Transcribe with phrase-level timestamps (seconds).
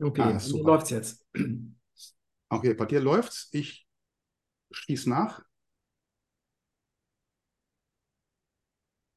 [0.00, 1.26] Okay, ah, wie läuft's jetzt?
[2.50, 3.50] Okay, bei dir läuft's.
[3.52, 3.86] Ich
[4.70, 5.42] schieße nach.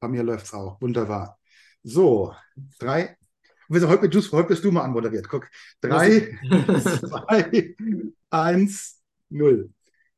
[0.00, 0.78] Bei mir läuft's auch.
[0.82, 1.40] Wunderbar.
[1.82, 2.34] So,
[2.78, 3.16] drei.
[3.70, 5.30] Heute, heute bist du mal anmoderiert.
[5.30, 5.48] Guck.
[5.80, 7.74] Drei, zwei,
[8.28, 9.72] eins, null.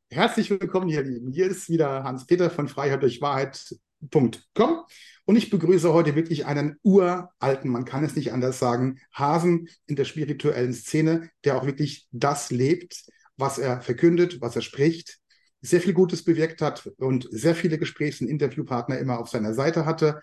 [0.09, 1.31] Herzlich willkommen, ihr Lieben.
[1.31, 4.85] Hier ist wieder Hans-Peter von Freiheit durch Wahrheit.com
[5.25, 9.95] und ich begrüße heute wirklich einen uralten, man kann es nicht anders sagen, Hasen in
[9.95, 15.17] der spirituellen Szene, der auch wirklich das lebt, was er verkündet, was er spricht,
[15.61, 19.85] sehr viel Gutes bewirkt hat und sehr viele Gesprächs- und Interviewpartner immer auf seiner Seite
[19.85, 20.21] hatte.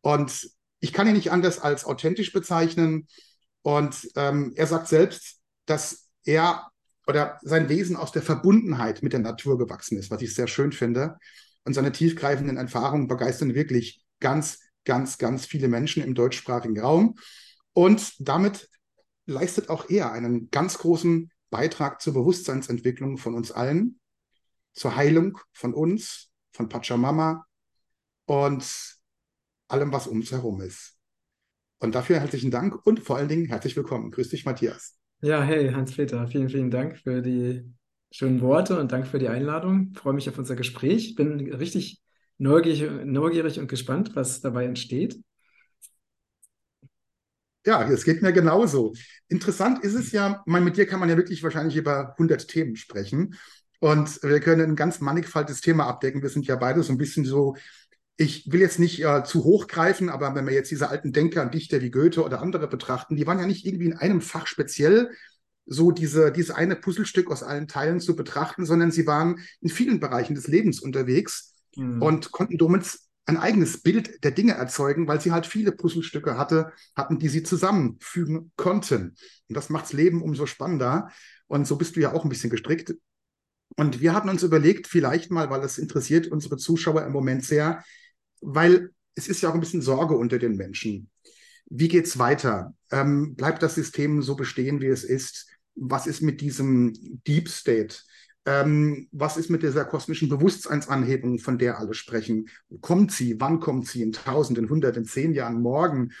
[0.00, 3.08] Und ich kann ihn nicht anders als authentisch bezeichnen.
[3.62, 6.68] Und ähm, er sagt selbst, dass er
[7.08, 10.70] oder sein Wesen aus der Verbundenheit mit der Natur gewachsen ist, was ich sehr schön
[10.70, 11.16] finde.
[11.64, 17.16] Und seine tiefgreifenden Erfahrungen begeistern wirklich ganz, ganz, ganz viele Menschen im deutschsprachigen Raum.
[17.72, 18.68] Und damit
[19.26, 24.00] leistet auch er einen ganz großen Beitrag zur Bewusstseinsentwicklung von uns allen,
[24.72, 27.44] zur Heilung von uns, von Pachamama
[28.26, 28.64] und
[29.68, 30.96] allem, was um uns herum ist.
[31.78, 34.10] Und dafür herzlichen Dank und vor allen Dingen herzlich willkommen.
[34.10, 34.98] Grüß dich, Matthias.
[35.20, 37.64] Ja, hey, Hans-Peter, vielen, vielen Dank für die
[38.10, 39.90] schönen Worte und danke für die Einladung.
[39.92, 41.14] Ich freue mich auf unser Gespräch.
[41.16, 42.00] Bin richtig
[42.38, 45.20] neugierig, neugierig und gespannt, was dabei entsteht.
[47.64, 48.94] Ja, es geht mir genauso.
[49.28, 52.76] Interessant ist es ja, mein, mit dir kann man ja wirklich wahrscheinlich über 100 Themen
[52.76, 53.34] sprechen.
[53.80, 56.22] Und wir können ein ganz mannigfaltiges Thema abdecken.
[56.22, 57.56] Wir sind ja beide so ein bisschen so,
[58.16, 61.42] ich will jetzt nicht äh, zu hoch greifen, aber wenn wir jetzt diese alten Denker
[61.42, 64.46] und Dichter wie Goethe oder andere betrachten, die waren ja nicht irgendwie in einem Fach
[64.46, 65.10] speziell
[65.66, 69.98] so diese, diese eine Puzzlestück aus allen Teilen zu betrachten, sondern sie waren in vielen
[69.98, 72.02] Bereichen des Lebens unterwegs mhm.
[72.02, 76.72] und konnten somit ein eigenes Bild der Dinge erzeugen, weil sie halt viele Puzzlestücke hatte,
[76.94, 79.16] hatten, die sie zusammenfügen konnten.
[79.48, 81.10] Und das macht's Leben umso spannender.
[81.48, 82.94] Und so bist du ja auch ein bisschen gestrickt.
[83.76, 87.84] Und wir hatten uns überlegt, vielleicht mal, weil es interessiert unsere Zuschauer im Moment sehr,
[88.40, 91.10] weil es ist ja auch ein bisschen Sorge unter den Menschen.
[91.68, 92.74] Wie geht's weiter?
[92.92, 95.48] Ähm, bleibt das System so bestehen, wie es ist?
[95.74, 96.92] Was ist mit diesem
[97.26, 97.96] Deep State?
[98.46, 102.48] Ähm, was ist mit dieser kosmischen Bewusstseinsanhebung, von der alle sprechen?
[102.80, 103.40] Kommt sie?
[103.40, 104.02] Wann kommt sie?
[104.02, 106.12] In tausenden, hunderten, zehn Jahren, morgen?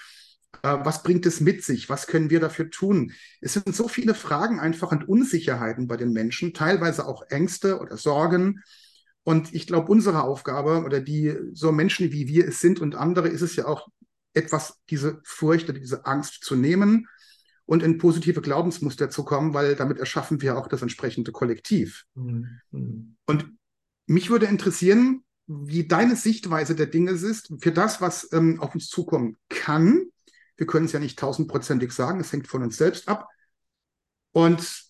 [0.62, 1.88] Äh, was bringt es mit sich?
[1.88, 3.12] Was können wir dafür tun?
[3.40, 7.96] Es sind so viele Fragen einfach und Unsicherheiten bei den Menschen, teilweise auch Ängste oder
[7.96, 8.60] Sorgen.
[9.22, 13.28] Und ich glaube, unsere Aufgabe oder die so Menschen wie wir es sind und andere
[13.28, 13.88] ist es ja auch
[14.34, 17.06] etwas, diese Furcht oder diese Angst zu nehmen
[17.66, 22.06] und in positive Glaubensmuster zu kommen, weil damit erschaffen wir auch das entsprechende Kollektiv.
[22.14, 23.16] Mhm.
[23.26, 23.52] Und
[24.06, 28.88] mich würde interessieren, wie deine Sichtweise der Dinge ist für das, was ähm, auf uns
[28.88, 30.06] zukommen kann.
[30.56, 33.28] Wir können es ja nicht tausendprozentig sagen, es hängt von uns selbst ab.
[34.32, 34.84] Und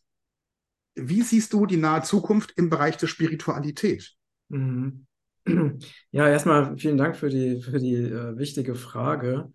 [0.94, 4.14] wie siehst du die nahe Zukunft im Bereich der Spiritualität?
[4.48, 5.06] Mhm.
[6.10, 9.52] Ja, erstmal vielen Dank für die, für die äh, wichtige Frage.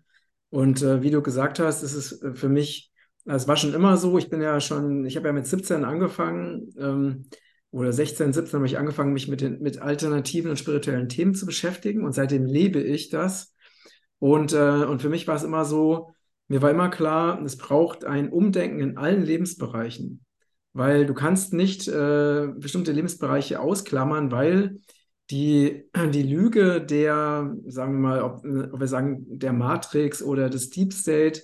[0.48, 2.91] Und äh, wie du gesagt hast, ist es äh, für mich
[3.24, 6.70] es war schon immer so, ich bin ja schon, ich habe ja mit 17 angefangen,
[6.78, 7.26] ähm,
[7.70, 11.46] oder 16, 17 habe ich angefangen, mich mit, den, mit alternativen und spirituellen Themen zu
[11.46, 13.54] beschäftigen und seitdem lebe ich das.
[14.18, 16.12] Und, äh, und für mich war es immer so,
[16.48, 20.22] mir war immer klar, es braucht ein Umdenken in allen Lebensbereichen,
[20.74, 24.80] weil du kannst nicht äh, bestimmte Lebensbereiche ausklammern, weil
[25.30, 30.68] die, die Lüge der, sagen wir mal, ob, ob wir sagen, der Matrix oder des
[30.68, 31.40] Deep State,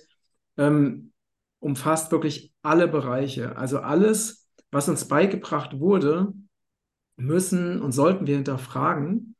[0.57, 1.11] ähm,
[1.59, 3.57] umfasst wirklich alle Bereiche.
[3.57, 6.33] Also alles, was uns beigebracht wurde,
[7.17, 9.35] müssen und sollten wir hinterfragen.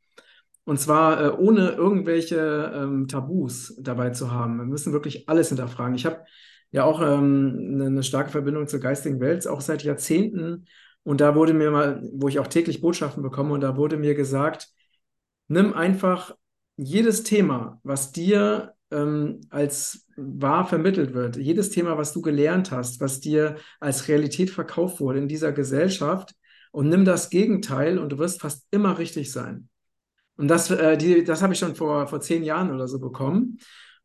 [0.64, 4.58] Und zwar äh, ohne irgendwelche ähm, Tabus dabei zu haben.
[4.58, 5.94] Wir müssen wirklich alles hinterfragen.
[5.94, 6.24] Ich habe
[6.70, 10.66] ja auch ähm, eine, eine starke Verbindung zur geistigen Welt, auch seit Jahrzehnten.
[11.02, 14.14] Und da wurde mir mal, wo ich auch täglich Botschaften bekomme, und da wurde mir
[14.14, 14.68] gesagt,
[15.48, 16.36] nimm einfach
[16.76, 21.36] jedes Thema, was dir ähm, als wahr vermittelt wird.
[21.36, 26.34] Jedes Thema, was du gelernt hast, was dir als Realität verkauft wurde in dieser Gesellschaft
[26.72, 29.68] und nimm das Gegenteil und du wirst fast immer richtig sein.
[30.36, 33.58] Und das, äh, das habe ich schon vor, vor zehn Jahren oder so bekommen.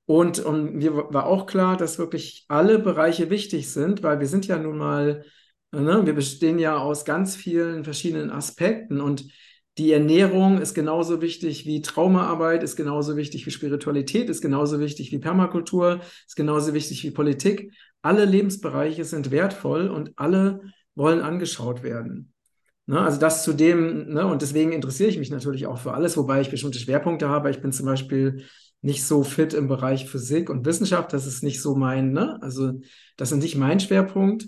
[0.06, 4.46] Und, und mir war auch klar, dass wirklich alle Bereiche wichtig sind, weil wir sind
[4.46, 5.26] ja nun mal,
[5.72, 9.26] ne, wir bestehen ja aus ganz vielen verschiedenen Aspekten und
[9.78, 15.12] die Ernährung ist genauso wichtig wie Traumaarbeit, ist genauso wichtig wie Spiritualität, ist genauso wichtig
[15.12, 17.74] wie Permakultur, ist genauso wichtig wie Politik.
[18.02, 20.62] Alle Lebensbereiche sind wertvoll und alle
[20.96, 22.32] wollen angeschaut werden.
[22.88, 26.16] Ne, also das zu dem, ne, und deswegen interessiere ich mich natürlich auch für alles,
[26.18, 27.50] wobei ich bestimmte Schwerpunkte habe.
[27.50, 28.46] Ich bin zum Beispiel
[28.82, 31.12] nicht so fit im Bereich Physik und Wissenschaft.
[31.12, 32.38] Das ist nicht so mein, ne?
[32.42, 32.80] Also
[33.18, 34.48] das ist nicht mein Schwerpunkt.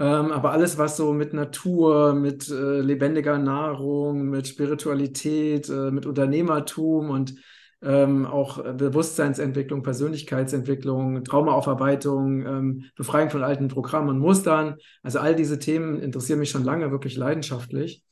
[0.00, 6.06] Ähm, aber alles, was so mit Natur, mit äh, lebendiger Nahrung, mit Spiritualität, äh, mit
[6.06, 7.34] Unternehmertum und
[7.82, 14.76] ähm, auch Bewusstseinsentwicklung, Persönlichkeitsentwicklung, Traumaaufarbeitung, ähm, Befreiung von alten Programmen und Mustern.
[15.02, 18.02] Also all diese Themen interessieren mich schon lange wirklich leidenschaftlich.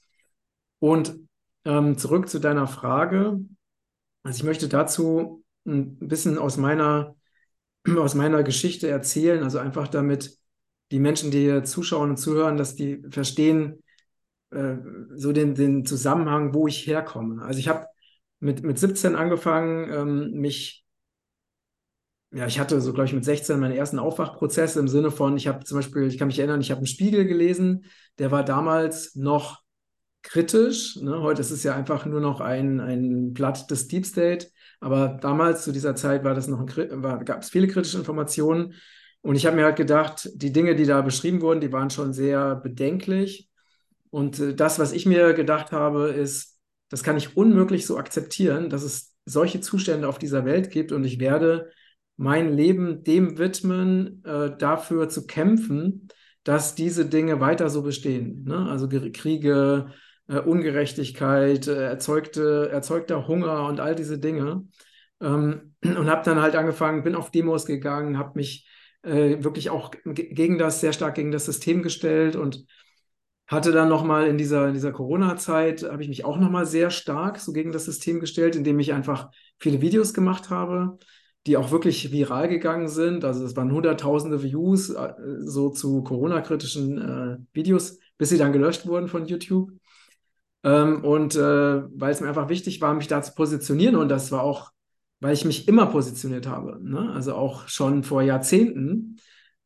[0.79, 1.19] Und
[1.65, 3.41] ähm, zurück zu deiner Frage.
[4.23, 7.17] Also ich möchte dazu ein bisschen aus meiner,
[7.97, 10.39] aus meiner Geschichte erzählen, also einfach damit
[10.91, 13.83] die Menschen, die hier zuschauen und zuhören, dass die verstehen,
[14.51, 14.77] äh,
[15.15, 17.43] so den, den Zusammenhang, wo ich herkomme.
[17.43, 17.87] Also ich habe
[18.41, 20.85] mit, mit 17 angefangen, ähm, mich,
[22.33, 25.49] ja, ich hatte so, glaube ich, mit 16 meine ersten Aufwachprozesse im Sinne von, ich
[25.49, 27.87] habe zum Beispiel, ich kann mich erinnern, ich habe einen Spiegel gelesen,
[28.19, 29.63] der war damals noch
[30.27, 30.97] kritisch.
[30.97, 31.21] Ne?
[31.23, 34.49] Heute ist es ja einfach nur noch ein, ein Blatt des Deep State.
[34.81, 38.75] Aber damals zu dieser Zeit war das noch gab es viele kritische Informationen.
[39.23, 42.13] Und ich habe mir halt gedacht, die Dinge, die da beschrieben wurden, die waren schon
[42.13, 43.49] sehr bedenklich.
[44.11, 46.59] Und äh, das, was ich mir gedacht habe, ist,
[46.89, 51.05] das kann ich unmöglich so akzeptieren, dass es solche Zustände auf dieser Welt gibt und
[51.05, 51.71] ich werde
[52.17, 56.09] mein Leben dem widmen, äh, dafür zu kämpfen,
[56.45, 58.45] dass diese Dinge weiter so bestehen.
[58.45, 58.69] Ne?
[58.71, 59.93] Also Kriege,
[60.29, 64.67] äh, Ungerechtigkeit, äh, erzeugte, erzeugter Hunger und all diese Dinge.
[65.21, 68.69] Ähm, und habe dann halt angefangen, bin auf Demos gegangen, habe mich
[69.07, 72.67] äh, wirklich auch gegen das, sehr stark gegen das System gestellt und
[73.47, 77.39] hatte dann nochmal in dieser, in dieser Corona-Zeit, habe ich mich auch nochmal sehr stark
[77.39, 80.99] so gegen das System gestellt, indem ich einfach viele Videos gemacht habe,
[81.47, 83.25] die auch wirklich viral gegangen sind.
[83.25, 88.87] Also es waren hunderttausende Views äh, so zu Corona-kritischen äh, Videos, bis sie dann gelöscht
[88.87, 89.71] wurden von YouTube.
[90.65, 94.33] Ähm, und äh, weil es mir einfach wichtig war, mich da zu positionieren und das
[94.33, 94.73] war auch,
[95.21, 97.13] weil ich mich immer positioniert habe, ne?
[97.13, 99.17] also auch schon vor Jahrzehnten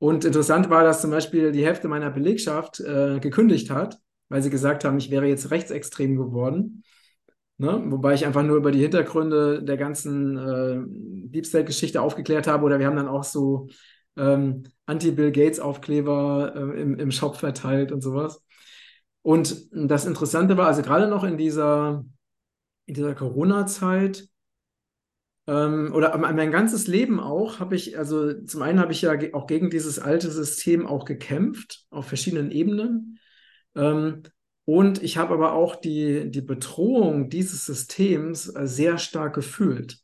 [0.01, 3.99] und interessant war, dass zum Beispiel die Hälfte meiner Belegschaft äh, gekündigt hat,
[4.31, 6.85] weil sie gesagt haben, ich wäre jetzt rechtsextrem geworden.
[7.59, 7.83] Ne?
[7.89, 10.81] Wobei ich einfach nur über die Hintergründe der ganzen äh,
[11.29, 12.65] Deep State-Geschichte aufgeklärt habe.
[12.65, 13.69] Oder wir haben dann auch so
[14.17, 18.43] ähm, Anti-Bill Gates-Aufkleber äh, im, im Shop verteilt und sowas.
[19.21, 22.07] Und das Interessante war, also gerade noch in dieser,
[22.87, 24.30] in dieser Corona-Zeit,
[25.51, 29.49] ähm, oder mein ganzes Leben auch habe ich, also zum einen habe ich ja auch
[29.49, 33.19] gegen dieses alte System auch gekämpft, auf verschiedenen Ebenen.
[33.75, 34.23] Ähm,
[34.65, 39.99] und ich habe aber auch die, die Bedrohung dieses Systems äh, sehr stark gefühlt.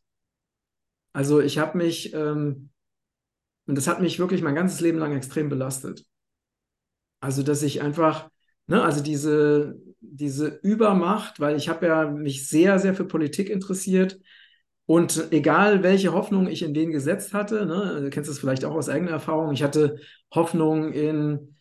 [1.12, 2.70] Also ich habe mich, ähm,
[3.66, 6.04] und das hat mich wirklich mein ganzes Leben lang extrem belastet.
[7.20, 8.30] Also dass ich einfach,
[8.66, 14.18] ne, also diese, diese Übermacht, weil ich habe ja mich sehr, sehr für Politik interessiert
[14.86, 18.74] und egal, welche Hoffnung ich in den gesetzt hatte, ne, du kennst es vielleicht auch
[18.74, 19.98] aus eigener Erfahrung, ich hatte
[20.32, 21.56] Hoffnung in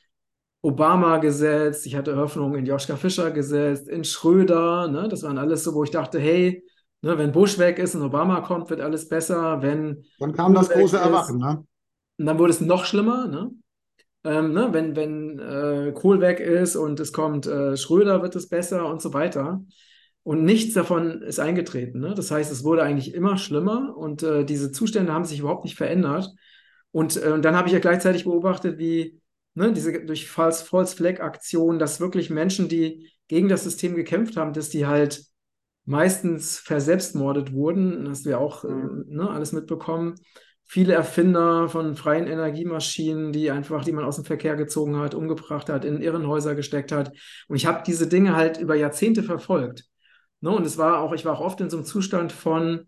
[0.62, 5.63] Obama gesetzt, ich hatte Hoffnung in Joschka Fischer gesetzt, in Schröder, ne, das waren alles
[5.63, 6.63] so, wo ich dachte, hey,
[7.01, 9.62] ne, wenn Bush weg ist und Obama kommt, wird alles besser.
[9.62, 11.63] Wenn dann kam Bush das große Erwachen, ne?
[12.18, 13.51] Und dann wurde es noch schlimmer, ne?
[14.24, 18.50] Ähm, ne, wenn wenn äh, Kohl weg ist und es kommt äh, Schröder, wird es
[18.50, 19.63] besser und so weiter.
[20.25, 22.00] Und nichts davon ist eingetreten.
[22.00, 22.16] Ne?
[22.16, 25.77] Das heißt, es wurde eigentlich immer schlimmer und äh, diese Zustände haben sich überhaupt nicht
[25.77, 26.33] verändert.
[26.89, 29.22] Und, äh, dann habe ich ja gleichzeitig beobachtet, wie
[29.53, 34.36] ne, diese durch False, False Flag Aktionen, dass wirklich Menschen, die gegen das System gekämpft
[34.36, 35.24] haben, dass die halt
[35.86, 38.05] meistens verselbstmordet wurden.
[38.05, 38.70] Das ja auch äh,
[39.05, 40.15] ne, alles mitbekommen.
[40.63, 45.70] Viele Erfinder von freien Energiemaschinen, die einfach, die man aus dem Verkehr gezogen hat, umgebracht
[45.70, 47.12] hat, in Irrenhäuser gesteckt hat.
[47.48, 49.86] Und ich habe diese Dinge halt über Jahrzehnte verfolgt.
[50.46, 50.52] Ne?
[50.52, 52.88] Und es war auch, ich war auch oft in so einem Zustand von,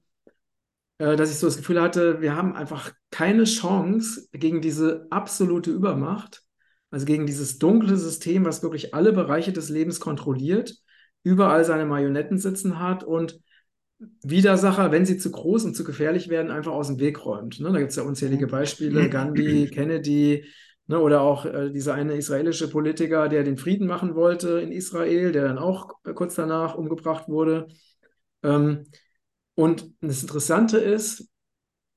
[1.00, 5.72] äh, dass ich so das Gefühl hatte, wir haben einfach keine Chance gegen diese absolute
[5.72, 6.44] Übermacht,
[6.92, 10.76] also gegen dieses dunkle System, was wirklich alle Bereiche des Lebens kontrolliert,
[11.24, 13.40] überall seine Marionetten sitzen hat und
[14.22, 17.60] Widersacher, wenn sie zu groß und zu gefährlich werden, einfach aus dem Weg räumt.
[17.60, 17.72] Ne?
[17.72, 20.46] Da gibt es ja unzählige Beispiele, Gandhi, Kennedy,
[20.90, 25.34] Ne, oder auch äh, dieser eine israelische Politiker, der den Frieden machen wollte in Israel,
[25.34, 27.68] der dann auch kurz danach umgebracht wurde.
[28.44, 28.86] Ähm,
[29.56, 31.30] und das Interessante ist,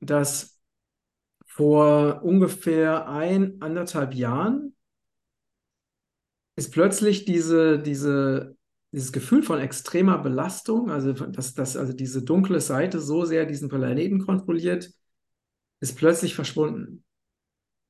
[0.01, 0.61] dass
[1.47, 4.75] vor ungefähr ein, anderthalb Jahren
[6.57, 8.57] ist plötzlich diese, diese,
[8.93, 13.69] dieses Gefühl von extremer Belastung, also dass, dass also diese dunkle Seite so sehr diesen
[13.69, 14.91] Planeten kontrolliert,
[15.81, 17.05] ist plötzlich verschwunden.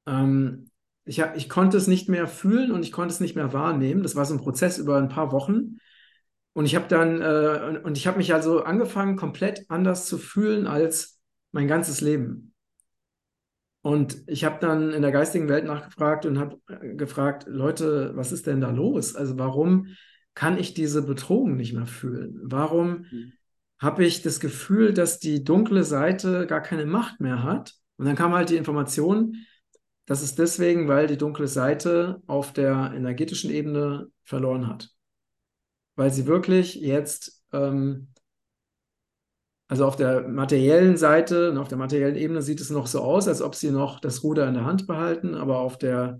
[0.06, 0.69] Ähm,
[1.10, 4.04] ich, ich konnte es nicht mehr fühlen und ich konnte es nicht mehr wahrnehmen.
[4.04, 5.78] Das war so ein Prozess über ein paar Wochen.
[6.52, 10.68] Und ich habe dann, äh, und ich habe mich also angefangen, komplett anders zu fühlen
[10.68, 11.18] als
[11.50, 12.54] mein ganzes Leben.
[13.82, 18.30] Und ich habe dann in der geistigen Welt nachgefragt und habe äh, gefragt, Leute, was
[18.30, 19.16] ist denn da los?
[19.16, 19.88] Also warum
[20.34, 22.38] kann ich diese Bedrohung nicht mehr fühlen?
[22.44, 23.32] Warum mhm.
[23.80, 27.74] habe ich das Gefühl, dass die dunkle Seite gar keine Macht mehr hat?
[27.96, 29.34] Und dann kam halt die Information,
[30.10, 34.90] das ist deswegen, weil die dunkle Seite auf der energetischen Ebene verloren hat.
[35.94, 38.08] Weil sie wirklich jetzt ähm,
[39.68, 43.28] also auf der materiellen Seite und auf der materiellen Ebene sieht es noch so aus,
[43.28, 46.18] als ob sie noch das Ruder in der Hand behalten, aber auf der,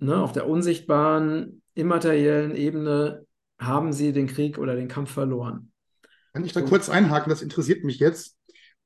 [0.00, 3.24] ne, auf der unsichtbaren, immateriellen Ebene
[3.60, 5.70] haben sie den Krieg oder den Kampf verloren.
[6.32, 7.30] Kann ich da und, kurz einhaken?
[7.30, 8.36] Das interessiert mich jetzt.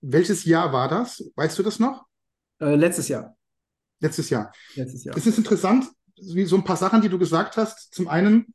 [0.02, 1.32] Welches Jahr war das?
[1.36, 2.04] Weißt du das noch?
[2.60, 3.38] Äh, letztes Jahr.
[4.02, 4.52] Letztes Jahr.
[4.74, 5.16] Letztes Jahr.
[5.16, 7.94] Es ist interessant, wie so ein paar Sachen, die du gesagt hast.
[7.94, 8.54] Zum einen,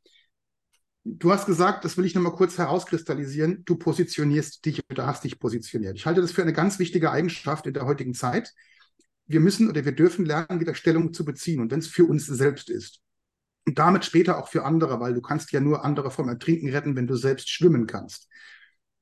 [1.10, 5.38] Du hast gesagt, das will ich nochmal kurz herauskristallisieren, du positionierst dich oder hast dich
[5.38, 5.96] positioniert.
[5.96, 8.52] Ich halte das für eine ganz wichtige Eigenschaft in der heutigen Zeit.
[9.26, 12.26] Wir müssen oder wir dürfen lernen, wieder Stellung zu beziehen und wenn es für uns
[12.26, 13.00] selbst ist.
[13.66, 16.94] Und damit später auch für andere, weil du kannst ja nur andere vom Ertrinken retten,
[16.94, 18.28] wenn du selbst schwimmen kannst.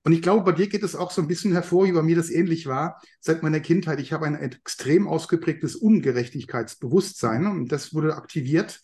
[0.07, 2.15] Und ich glaube, bei dir geht es auch so ein bisschen hervor, wie bei mir
[2.15, 3.99] das ähnlich war, seit meiner Kindheit.
[3.99, 8.81] Ich habe ein extrem ausgeprägtes Ungerechtigkeitsbewusstsein und das wurde aktiviert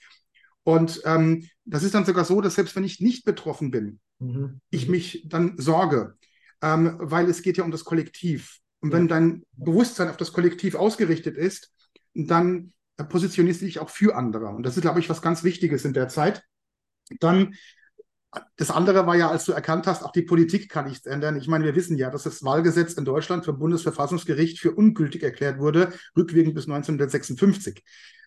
[0.64, 4.60] und ähm, das ist dann sogar so, dass selbst wenn ich nicht betroffen bin, mhm.
[4.70, 6.16] ich mich dann sorge,
[6.60, 8.58] ähm, weil es geht ja um das Kollektiv.
[8.80, 8.98] Und ja.
[8.98, 11.72] wenn dein Bewusstsein auf das Kollektiv ausgerichtet ist,
[12.14, 14.48] dann positionierst du dich auch für andere.
[14.48, 16.42] Und das ist, glaube ich, was ganz Wichtiges in der Zeit.
[17.20, 17.54] Dann
[18.56, 21.36] das andere war ja, als du erkannt hast, auch die Politik kann nichts ändern.
[21.36, 25.58] Ich meine, wir wissen ja, dass das Wahlgesetz in Deutschland vom Bundesverfassungsgericht für ungültig erklärt
[25.58, 27.82] wurde, rückwirkend bis 1956.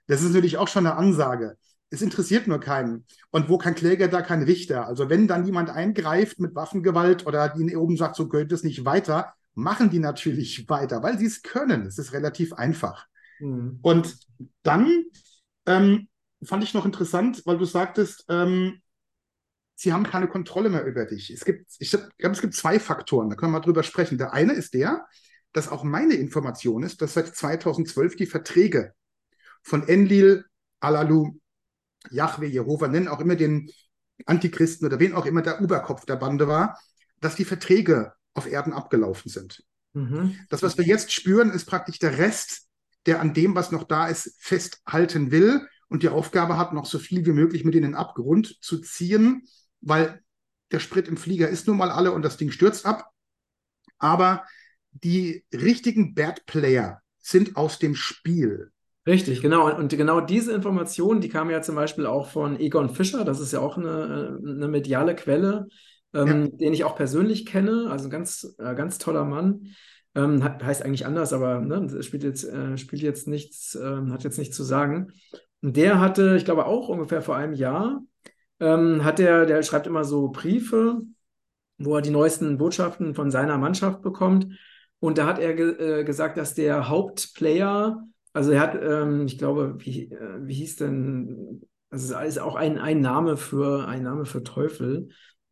[0.07, 1.57] Das ist natürlich auch schon eine Ansage
[1.89, 3.05] es interessiert nur keinen.
[3.31, 4.87] Und wo kein Kläger, da kein Richter.
[4.87, 8.85] Also wenn dann jemand eingreift mit Waffengewalt oder die oben sagt, so geht es nicht
[8.85, 11.85] weiter, machen die natürlich weiter, weil sie es können.
[11.85, 13.07] Es ist relativ einfach.
[13.39, 13.79] Mhm.
[13.81, 14.17] Und
[14.63, 15.05] dann
[15.65, 16.07] ähm,
[16.43, 18.81] fand ich noch interessant, weil du sagtest, ähm,
[19.75, 21.29] sie haben keine Kontrolle mehr über dich.
[21.29, 24.17] Es gibt, ich glaube, es gibt zwei Faktoren, da können wir mal drüber sprechen.
[24.17, 25.05] Der eine ist der,
[25.51, 28.93] dass auch meine Information ist, dass seit 2012 die Verträge
[29.63, 30.45] von Enlil,
[30.79, 31.39] Alalu,
[32.09, 33.69] Yahweh, Jehova, nennen auch immer den
[34.25, 36.79] Antichristen oder wen auch immer der Oberkopf der Bande war,
[37.19, 39.63] dass die Verträge auf Erden abgelaufen sind.
[39.93, 40.37] Mhm.
[40.49, 42.67] Das, was wir jetzt spüren, ist praktisch der Rest,
[43.05, 46.99] der an dem, was noch da ist, festhalten will und die Aufgabe hat, noch so
[46.99, 49.47] viel wie möglich mit in den Abgrund zu ziehen,
[49.85, 50.21] weil
[50.71, 53.09] der Sprit im Flieger ist nun mal alle und das Ding stürzt ab.
[53.97, 54.43] Aber
[54.91, 58.71] die richtigen Bad Player sind aus dem Spiel.
[59.07, 59.73] Richtig, genau.
[59.75, 63.53] Und genau diese Information, die kam ja zum Beispiel auch von Egon Fischer, das ist
[63.53, 65.67] ja auch eine, eine mediale Quelle,
[66.13, 66.47] ähm, ja.
[66.47, 69.75] den ich auch persönlich kenne, also ein ganz, äh, ganz toller Mann.
[70.15, 74.39] Ähm, heißt eigentlich anders, aber ne, spielt, jetzt, äh, spielt jetzt nichts, äh, hat jetzt
[74.39, 75.11] nichts zu sagen.
[75.61, 78.01] Und der hatte, ich glaube auch ungefähr vor einem Jahr,
[78.59, 81.01] ähm, hat der, der schreibt immer so Briefe,
[81.77, 84.47] wo er die neuesten Botschaften von seiner Mannschaft bekommt.
[84.99, 89.37] Und da hat er ge äh, gesagt, dass der Hauptplayer also er hat, ähm, ich
[89.37, 94.03] glaube, wie, äh, wie hieß denn, also es ist auch ein, ein Name für ein
[94.03, 95.07] Name für Teufel,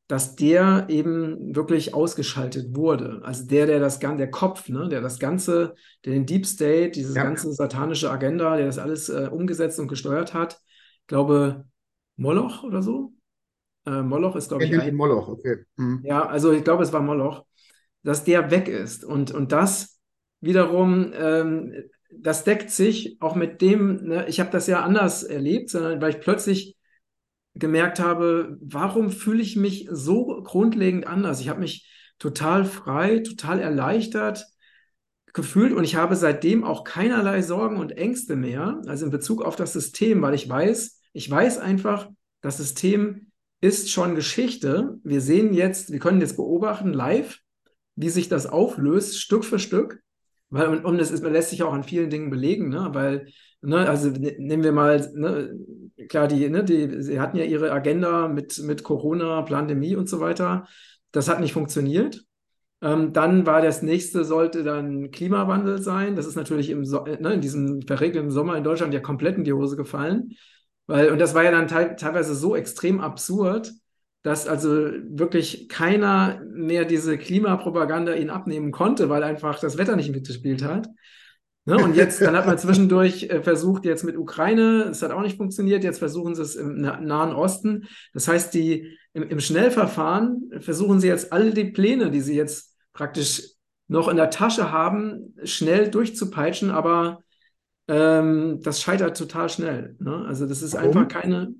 [0.10, 3.22] dass der eben wirklich ausgeschaltet wurde.
[3.24, 6.91] Also der, der das ganze, der Kopf, ne, der das Ganze, der den Deep State,
[6.91, 7.24] diese ja.
[7.24, 10.60] ganze satanische Agenda, der das alles äh, umgesetzt und gesteuert hat,
[11.00, 11.63] ich glaube,
[12.15, 13.13] Moloch oder so.
[13.86, 14.79] Äh, Moloch ist, glaube ich.
[14.79, 15.65] Ein, Moloch, okay.
[15.77, 16.01] Mhm.
[16.05, 17.46] Ja, also ich glaube, es war Moloch,
[18.03, 19.03] dass der weg ist.
[19.03, 20.00] Und, und das
[20.39, 21.74] wiederum ähm,
[22.20, 26.12] das deckt sich auch mit dem, ne, ich habe das ja anders erlebt, sondern weil
[26.12, 26.77] ich plötzlich
[27.55, 31.39] gemerkt habe, warum fühle ich mich so grundlegend anders?
[31.39, 31.89] Ich habe mich
[32.20, 34.46] total frei, total erleichtert
[35.34, 39.55] gefühlt und ich habe seitdem auch keinerlei Sorgen und Ängste mehr, also in Bezug auf
[39.55, 42.10] das System, weil ich weiß, ich weiß einfach,
[42.41, 45.00] das System ist schon Geschichte.
[45.03, 47.39] Wir sehen jetzt, wir können jetzt beobachten live,
[47.96, 50.01] wie sich das auflöst, Stück für Stück.
[50.50, 52.89] Weil, und, und das ist, lässt sich auch an vielen Dingen belegen, ne?
[52.91, 53.27] Weil,
[53.62, 55.58] ne, also ne, nehmen wir mal, ne,
[56.10, 60.20] klar, die, ne, die, sie hatten ja ihre Agenda mit, mit Corona, Pandemie und so
[60.20, 60.67] weiter.
[61.12, 62.24] Das hat nicht funktioniert.
[62.82, 66.15] Ähm, dann war das nächste, sollte dann Klimawandel sein.
[66.15, 69.53] Das ist natürlich im ne, in diesem verregneten Sommer in Deutschland ja komplett in die
[69.53, 70.34] Hose gefallen.
[70.87, 73.71] Weil, und das war ja dann te teilweise so extrem absurd,
[74.21, 80.11] dass also wirklich keiner mehr diese Klimapropaganda ihn abnehmen konnte, weil einfach das Wetter nicht
[80.11, 80.87] mitgespielt hat.
[81.65, 81.77] Ne?
[81.77, 85.37] Und jetzt, dann hat man zwischendurch äh, versucht, jetzt mit Ukraine, das hat auch nicht
[85.37, 87.87] funktioniert, jetzt versuchen sie es im Nahen Osten.
[88.13, 92.75] Das heißt, die im, im Schnellverfahren versuchen sie jetzt all die Pläne, die sie jetzt
[92.93, 93.51] praktisch
[93.87, 97.22] noch in der Tasche haben, schnell durchzupeitschen, aber
[97.87, 99.95] ähm, das scheitert total schnell.
[99.99, 100.25] Ne?
[100.27, 100.97] Also das ist Warum?
[100.97, 101.53] einfach keine,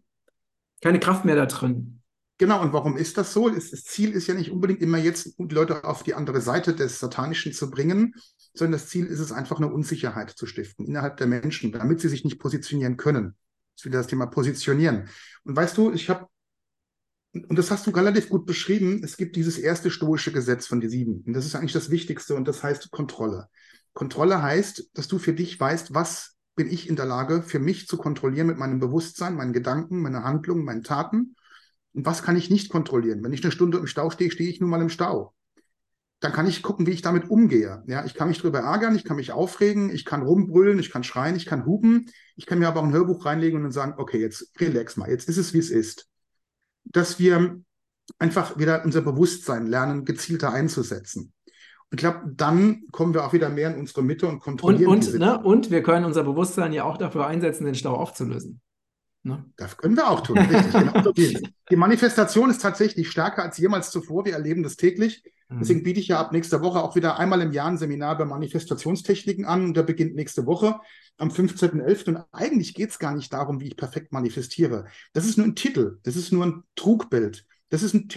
[0.82, 2.02] keine Kraft mehr da drin.
[2.40, 3.50] Genau, und warum ist das so?
[3.50, 7.00] Das Ziel ist ja nicht unbedingt immer jetzt, die Leute auf die andere Seite des
[7.00, 8.16] Satanischen zu bringen,
[8.54, 12.10] sondern das Ziel ist es einfach, eine Unsicherheit zu stiften innerhalb der Menschen, damit sie
[12.10, 13.36] sich nicht positionieren können.
[13.76, 15.10] Das ist wieder das Thema Positionieren.
[15.44, 16.28] Und weißt du, ich habe,
[17.34, 20.90] und das hast du relativ gut beschrieben, es gibt dieses erste stoische Gesetz von die
[20.90, 21.24] sieben.
[21.26, 23.48] Und das ist eigentlich das Wichtigste und das heißt Kontrolle.
[23.94, 27.88] Kontrolle heißt, dass du für dich weißt, was bin ich in der Lage, für mich
[27.88, 31.36] zu kontrollieren mit meinem Bewusstsein, meinen Gedanken, meiner Handlungen, meinen Taten.
[31.94, 33.24] Und was kann ich nicht kontrollieren?
[33.24, 35.34] Wenn ich eine Stunde im Stau stehe, stehe ich nun mal im Stau.
[36.20, 37.84] Dann kann ich gucken, wie ich damit umgehe.
[37.88, 41.04] Ja, ich kann mich darüber ärgern, ich kann mich aufregen, ich kann rumbrüllen, ich kann
[41.04, 42.10] schreien, ich kann hupen.
[42.36, 45.10] Ich kann mir aber auch ein Hörbuch reinlegen und dann sagen, okay, jetzt relax mal,
[45.10, 46.08] jetzt ist es, wie es ist.
[46.86, 47.62] Dass wir
[48.20, 51.34] einfach wieder unser Bewusstsein lernen, gezielter einzusetzen.
[51.94, 55.20] Ich glaube, dann kommen wir auch wieder mehr in unsere Mitte und kontrollieren Und, und,
[55.20, 58.62] ne, und wir können unser Bewusstsein ja auch dafür einsetzen, den Stau aufzulösen.
[59.22, 59.46] Ne?
[59.58, 60.74] Das können wir auch tun, richtig.
[60.74, 61.42] Genau so geht's.
[61.70, 64.26] Die Manifestation ist tatsächlich stärker als jemals zuvor.
[64.26, 65.24] Wir erleben das täglich.
[65.50, 65.84] Deswegen Mhm.
[65.84, 69.46] biete ich ja ab nächster Woche auch wieder einmal im Jahr ein Seminar über Manifestationstechniken
[69.46, 69.66] an.
[69.66, 70.80] Und der beginnt nächste Woche
[71.18, 72.10] am 15.11.
[72.10, 74.86] Und eigentlich geht es gar nicht darum, wie ich perfekt manifestiere.
[75.14, 76.00] Das ist nur ein Titel.
[76.04, 77.46] Das ist nur ein Trugbild.
[77.70, 78.10] Das ist ein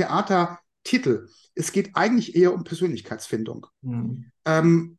[0.87, 1.29] Theatertitel.
[1.55, 3.67] Es geht eigentlich eher um Persönlichkeitsfindung.
[3.83, 4.31] Mhm.
[4.45, 4.99] Ähm,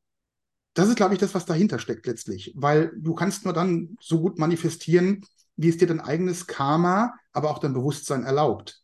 [0.73, 2.53] das ist, glaube ich, das, was dahinter steckt letztlich.
[2.55, 5.25] Weil du kannst nur dann so gut manifestieren,
[5.55, 8.81] wie es dir dein eigenes Karma, aber auch dein Bewusstsein erlaubt.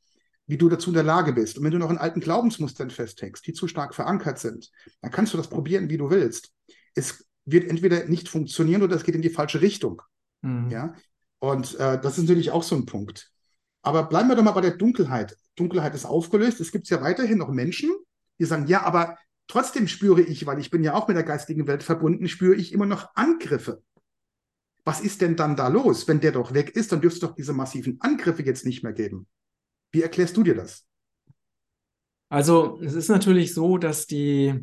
[0.48, 1.58] Wie du dazu in der Lage bist.
[1.58, 5.34] Und wenn du noch in alten Glaubensmustern festhängst, die zu stark verankert sind, dann kannst
[5.34, 6.52] du das probieren, wie du willst.
[6.96, 10.02] Es wird entweder nicht funktionieren oder es geht in die falsche Richtung.
[10.42, 10.70] Mhm.
[10.70, 10.96] Ja?
[11.40, 13.32] Und äh, das ist natürlich auch so ein Punkt.
[13.84, 15.38] Aber bleiben wir doch mal bei der Dunkelheit.
[15.56, 16.60] Dunkelheit ist aufgelöst.
[16.60, 17.92] Es gibt ja weiterhin noch Menschen,
[18.40, 19.18] die sagen, ja, aber
[19.48, 22.74] trotzdem spüre ich, weil ich bin ja auch mit der geistigen Welt verbunden, spüre ich
[22.74, 23.82] immer noch Angriffe.
[24.86, 26.08] Was ist denn dann da los?
[26.08, 28.94] Wenn der doch weg ist, dann dürfte es doch diese massiven Angriffe jetzt nicht mehr
[28.94, 29.28] geben.
[29.92, 30.86] Wie erklärst du dir das?
[32.30, 34.60] Also es ist natürlich so, dass die,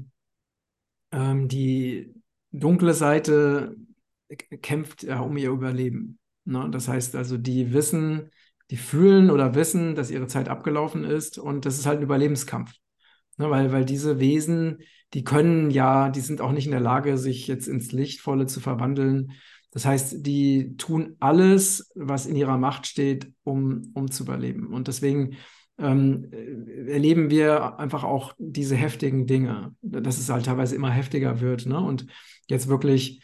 [1.12, 2.12] ähm, die
[2.50, 3.76] dunkle Seite
[4.60, 6.18] kämpft ja um ihr Überleben.
[6.44, 6.68] Ne?
[6.70, 8.30] Das heißt also, die wissen,
[8.70, 12.72] die fühlen oder wissen, dass ihre Zeit abgelaufen ist und das ist halt ein Überlebenskampf.
[13.36, 13.50] Ne?
[13.50, 14.78] Weil, weil diese Wesen,
[15.12, 18.60] die können ja, die sind auch nicht in der Lage, sich jetzt ins Lichtvolle zu
[18.60, 19.32] verwandeln.
[19.72, 24.72] Das heißt, die tun alles, was in ihrer Macht steht, um, um zu überleben.
[24.72, 25.36] Und deswegen
[25.78, 26.30] ähm,
[26.86, 31.66] erleben wir einfach auch diese heftigen Dinge, dass es halt teilweise immer heftiger wird.
[31.66, 31.78] Ne?
[31.78, 32.06] Und
[32.48, 33.22] jetzt wirklich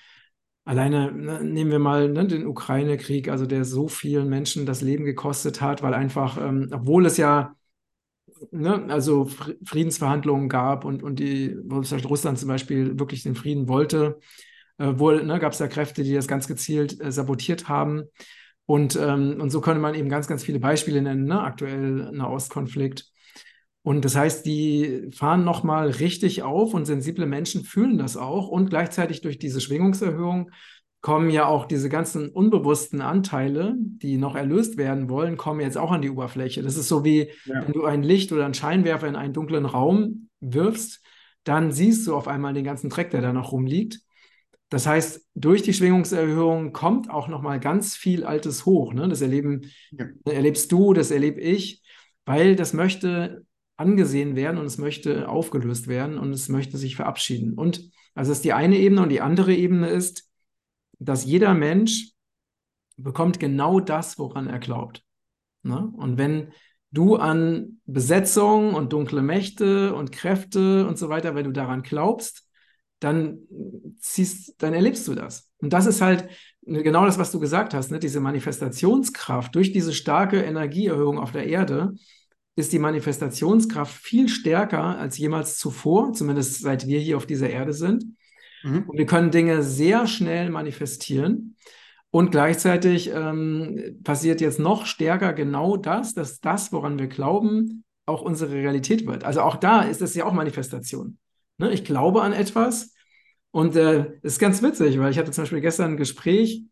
[0.66, 5.06] alleine ne, nehmen wir mal ne, den Ukraine-Krieg, also der so vielen Menschen das Leben
[5.06, 7.56] gekostet hat, weil einfach, ähm, obwohl es ja
[8.50, 14.18] ne, also Fr- Friedensverhandlungen gab und, und die, Russland zum Beispiel wirklich den Frieden wollte,
[14.78, 18.04] äh, wohl ne, gab es da Kräfte, die das ganz gezielt äh, sabotiert haben.
[18.66, 21.40] Und, ähm, und so könnte man eben ganz, ganz viele Beispiele nennen, ne?
[21.40, 23.12] aktuell Nahostkonflikt.
[23.86, 28.48] Und das heißt, die fahren nochmal richtig auf und sensible Menschen fühlen das auch.
[28.48, 30.50] Und gleichzeitig durch diese Schwingungserhöhung
[31.02, 35.92] kommen ja auch diese ganzen unbewussten Anteile, die noch erlöst werden wollen, kommen jetzt auch
[35.92, 36.62] an die Oberfläche.
[36.62, 37.64] Das ist so wie, Ja.
[37.64, 41.00] wenn du ein Licht oder einen Scheinwerfer in einen dunklen Raum wirfst,
[41.44, 44.00] dann siehst du auf einmal den ganzen Dreck, der da noch rumliegt.
[44.68, 48.92] Das heißt, durch die Schwingungserhöhung kommt auch nochmal ganz viel Altes hoch.
[48.94, 49.06] Ne?
[49.06, 50.06] Das erleben, Ja.
[50.24, 51.84] erlebst du, das erlebe ich,
[52.24, 53.45] weil das möchte
[53.76, 57.54] angesehen werden und es möchte aufgelöst werden und es möchte sich verabschieden.
[57.54, 60.28] Und also das ist die eine Ebene und die andere Ebene ist,
[60.98, 62.12] dass jeder Mensch
[62.96, 65.04] bekommt genau das, woran er glaubt.
[65.62, 65.92] Ne?
[65.96, 66.52] Und wenn
[66.90, 72.48] du an Besetzung und dunkle Mächte und Kräfte und so weiter, wenn du daran glaubst,
[73.00, 73.40] dann
[73.98, 75.52] ziehst, dann erlebst du das.
[75.58, 76.28] Und das ist halt
[76.62, 77.98] genau das, was du gesagt hast, ne?
[77.98, 81.94] diese Manifestationskraft durch diese starke Energieerhöhung auf der Erde
[82.56, 87.72] ist die Manifestationskraft viel stärker als jemals zuvor, zumindest seit wir hier auf dieser Erde
[87.72, 88.16] sind.
[88.64, 88.84] Mhm.
[88.88, 91.56] Und wir können Dinge sehr schnell manifestieren.
[92.10, 98.22] Und gleichzeitig ähm, passiert jetzt noch stärker genau das, dass das, woran wir glauben, auch
[98.22, 99.24] unsere Realität wird.
[99.24, 101.18] Also auch da ist es ja auch Manifestation.
[101.58, 101.72] Ne?
[101.72, 102.94] Ich glaube an etwas
[103.50, 106.64] und äh, das ist ganz witzig, weil ich hatte zum Beispiel gestern ein Gespräch,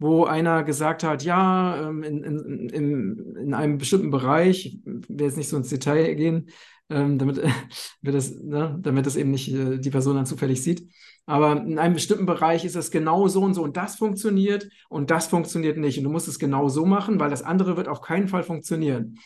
[0.00, 5.26] wo einer gesagt hat, ja, ähm, in, in, in, in einem bestimmten Bereich, ich will
[5.26, 6.48] jetzt nicht so ins Detail gehen,
[6.88, 7.40] ähm, damit,
[8.02, 10.90] wir das, ne, damit das eben nicht äh, die Person dann zufällig sieht.
[11.26, 15.10] Aber in einem bestimmten Bereich ist es genau so und so und das funktioniert und
[15.10, 15.98] das funktioniert nicht.
[15.98, 19.18] Und du musst es genau so machen, weil das andere wird auf keinen Fall funktionieren.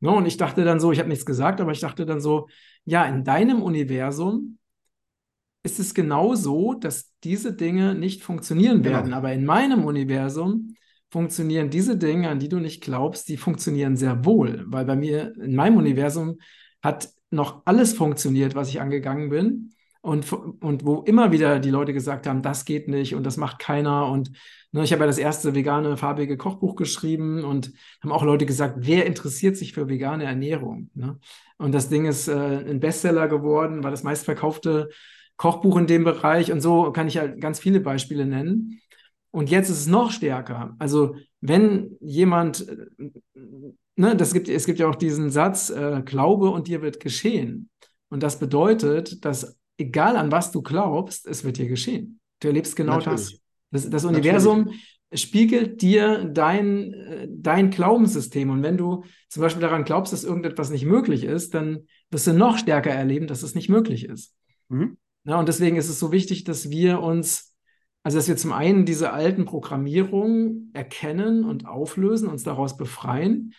[0.00, 0.10] Ne?
[0.10, 2.48] Und ich dachte dann so, ich habe nichts gesagt, aber ich dachte dann so,
[2.84, 4.58] ja, in deinem Universum
[5.66, 8.96] ist es genau so, dass diese Dinge nicht funktionieren Genau.
[8.96, 9.12] werden.
[9.12, 10.74] Aber in meinem Universum
[11.10, 14.64] funktionieren diese Dinge, an die du nicht glaubst, die funktionieren sehr wohl.
[14.68, 16.38] Weil bei mir, in meinem Universum,
[16.82, 19.72] hat noch alles funktioniert, was ich angegangen bin.
[20.02, 23.58] Und, und wo immer wieder die Leute gesagt haben, das geht nicht und das macht
[23.58, 24.06] keiner.
[24.06, 24.30] Und
[24.70, 28.76] ne, ich habe ja das erste vegane farbige Kochbuch geschrieben und haben auch Leute gesagt,
[28.82, 30.90] wer interessiert sich für vegane Ernährung?
[30.94, 31.18] Ne?
[31.58, 32.34] Und das Ding ist äh,
[32.70, 34.90] ein Bestseller geworden, war das meistverkaufte
[35.36, 36.52] Kochbuch in dem Bereich.
[36.52, 38.80] Und so kann ich halt ganz viele Beispiele nennen.
[39.30, 40.74] Und jetzt ist es noch stärker.
[40.78, 42.66] Also wenn jemand,
[43.96, 47.68] ne, das gibt, es gibt ja auch diesen Satz, äh, glaube und dir wird geschehen.
[48.08, 52.20] Und das bedeutet, dass egal an was du glaubst, es wird dir geschehen.
[52.40, 53.40] Du erlebst genau Natürlich.
[53.72, 53.82] das.
[53.84, 54.70] Das, das Universum
[55.12, 58.50] spiegelt dir dein, äh, dein Glaubenssystem.
[58.50, 62.32] Und wenn du zum Beispiel daran glaubst, dass irgendetwas nicht möglich ist, dann wirst du
[62.32, 64.34] noch stärker erleben, dass es nicht möglich ist.
[64.68, 64.96] Mhm.
[65.26, 67.52] Ja, und deswegen ist es so wichtig, dass wir uns,
[68.04, 73.52] also dass wir zum einen diese alten Programmierungen erkennen und auflösen, uns daraus befreien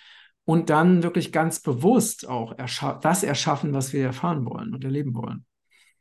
[0.46, 5.14] und dann wirklich ganz bewusst auch erscha das erschaffen, was wir erfahren wollen und erleben
[5.14, 5.46] wollen.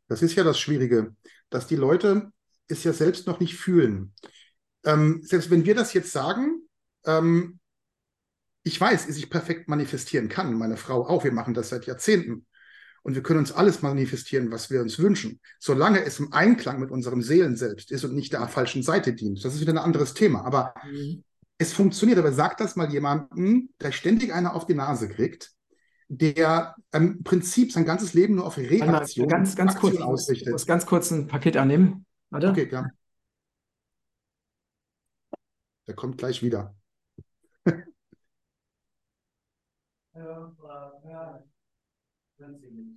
[0.07, 1.17] Das ist ja das Schwierige,
[1.51, 2.31] dass die Leute
[2.69, 4.15] es ja selbst noch nicht fühlen.
[4.85, 6.61] Ähm, selbst wenn wir das jetzt sagen,
[7.05, 7.59] ähm,
[8.63, 12.47] ich weiß, dass ich perfekt manifestieren kann, meine Frau auch, wir machen das seit Jahrzehnten.
[13.07, 16.91] Und wir können uns alles manifestieren, was wir uns wünschen, solange es im Einklang mit
[16.91, 19.45] unserem Seelen selbst ist und nicht der falschen Seite dient.
[19.45, 20.45] Das ist wieder ein anderes Thema.
[20.45, 21.23] Aber Mhm.
[21.57, 22.19] es funktioniert.
[22.19, 25.53] Aber sag das mal jemandem, der ständig einer auf die Nase kriegt,
[26.09, 30.23] der im Prinzip sein ganzes Leben nur auf Reaktion, ganz, ganz kurz, Aktion ich muss
[30.23, 30.67] ausrichtet.
[30.67, 32.07] ganz kurz ein Paket annehmen.
[32.31, 32.51] Warte.
[32.51, 32.91] Okay, klar.
[35.87, 36.75] Der kommt gleich wieder.
[42.39, 42.93] rinsing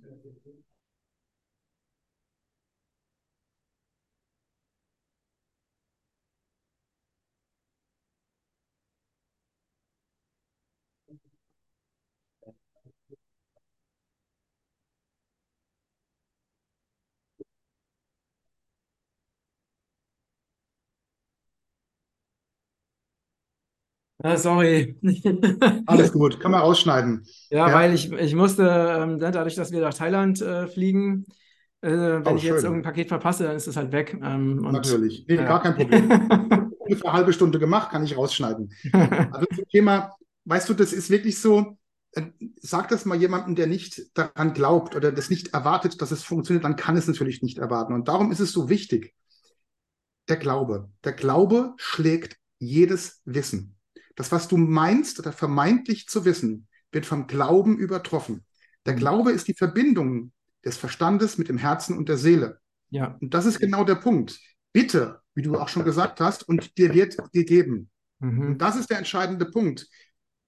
[24.22, 24.96] Ah, sorry.
[25.86, 27.24] Alles gut, kann man rausschneiden.
[27.50, 27.74] Ja, Ja.
[27.74, 31.24] weil ich, ich musste, ähm, dadurch, dass wir nach Thailand äh, fliegen,
[31.80, 32.64] äh, wenn Oh, ich jetzt schön.
[32.64, 34.18] irgendein Paket verpasse, dann ist es halt weg.
[34.22, 35.24] Ähm, und, Natürlich.
[35.26, 35.44] Nee, ja.
[35.44, 36.10] gar kein Problem.
[36.78, 38.70] Ungefähr eine halbe Stunde gemacht, kann ich rausschneiden.
[38.92, 41.78] Also zum Thema, weißt du, das ist wirklich so,
[42.12, 42.22] äh,
[42.60, 46.64] sag das mal jemandem, der nicht daran glaubt oder das nicht erwartet, dass es funktioniert,
[46.64, 47.94] dann kann es natürlich nicht erwarten.
[47.94, 49.14] Und darum ist es so wichtig,
[50.28, 50.90] der Glaube.
[51.04, 53.76] Der Glaube schlägt jedes Wissen.
[54.20, 58.44] Das, was du meinst oder vermeintlich zu wissen, wird vom Glauben übertroffen.
[58.84, 58.98] Der Mhm.
[58.98, 62.60] Glaube ist die Verbindung des Verstandes mit dem Herzen und der Seele.
[62.90, 64.38] ja, Und das ist genau der Punkt.
[64.74, 67.88] Bitte, wie du auch schon gesagt hast, und dir wird gegeben.
[68.18, 68.40] mhm.
[68.48, 69.88] Und das ist der entscheidende Punkt.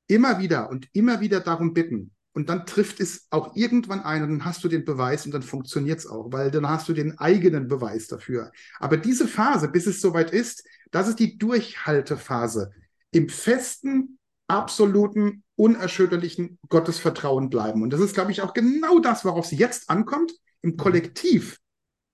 [0.07, 2.11] Immer wieder und immer wieder darum bitten.
[2.35, 5.43] Und dann trifft es auch irgendwann ein und dann hast du den Beweis und dann
[5.43, 8.53] funktioniert es auch, weil dann hast du den eigenen Beweis dafür.
[8.81, 12.71] Aber diese Phase, bis es soweit ist, das ist die Durchhaltephase.
[13.13, 17.83] Im festen, absoluten, unerschütterlichen Gottesvertrauen bleiben.
[17.83, 21.59] Und das ist, glaube ich, auch genau das, worauf es jetzt ankommt, im Kollektiv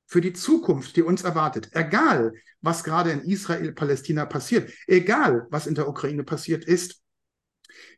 [0.07, 1.71] für die Zukunft, die uns erwartet.
[1.73, 7.03] Egal, was gerade in Israel, Palästina passiert, egal, was in der Ukraine passiert ist,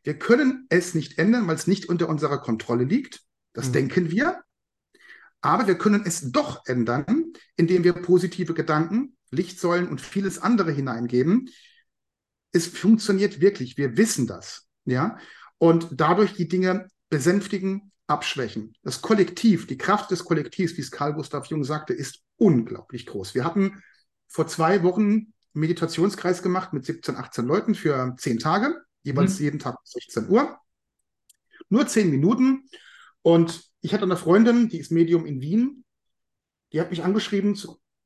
[0.03, 3.21] wir können es nicht ändern, weil es nicht unter unserer Kontrolle liegt.
[3.53, 3.73] Das Mhm.
[3.73, 4.41] denken wir.
[5.41, 11.49] Aber wir können es doch ändern, indem wir positive Gedanken, Lichtsäulen und vieles andere hineingeben.
[12.51, 13.77] Es funktioniert wirklich.
[13.77, 14.67] Wir wissen das.
[14.85, 15.17] Ja.
[15.57, 18.73] Und dadurch die Dinge besänftigen, abschwächen.
[18.83, 23.35] Das Kollektiv, die Kraft des Kollektivs, wie es Karl Gustav Jung sagte, ist unglaublich groß.
[23.35, 23.81] Wir hatten
[24.27, 29.43] vor zwei Wochen einen Meditationskreis gemacht mit 17, 18 Leuten für zehn Tage, jeweils Mhm.
[29.43, 30.57] jeden Tag bis 16 Uhr.
[31.69, 32.67] Nur zehn Minuten.
[33.21, 35.85] Und ich hatte eine Freundin, die ist Medium in Wien,
[36.73, 37.57] die hat mich angeschrieben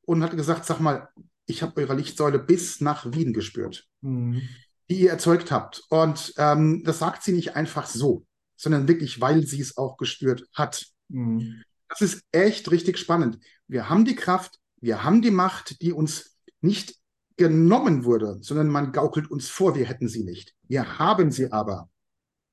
[0.02, 1.08] und hat gesagt, sag mal,
[1.46, 4.42] ich habe eure Lichtsäule bis nach Wien gespürt, Mhm.
[4.90, 5.82] die ihr erzeugt habt.
[5.88, 10.46] Und ähm, das sagt sie nicht einfach so, sondern wirklich, weil sie es auch gespürt
[10.52, 10.86] hat.
[11.08, 11.62] Mhm.
[11.88, 13.38] Das ist echt richtig spannend.
[13.68, 16.96] Wir haben die Kraft, wir haben die Macht, die uns nicht
[17.36, 20.54] genommen wurde, sondern man gaukelt uns vor, wir hätten sie nicht.
[20.62, 21.88] Wir haben sie aber.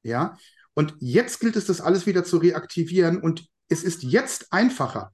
[0.04, 0.38] Ja.
[0.74, 5.14] Und jetzt gilt es, das alles wieder zu reaktivieren und es ist jetzt einfacher.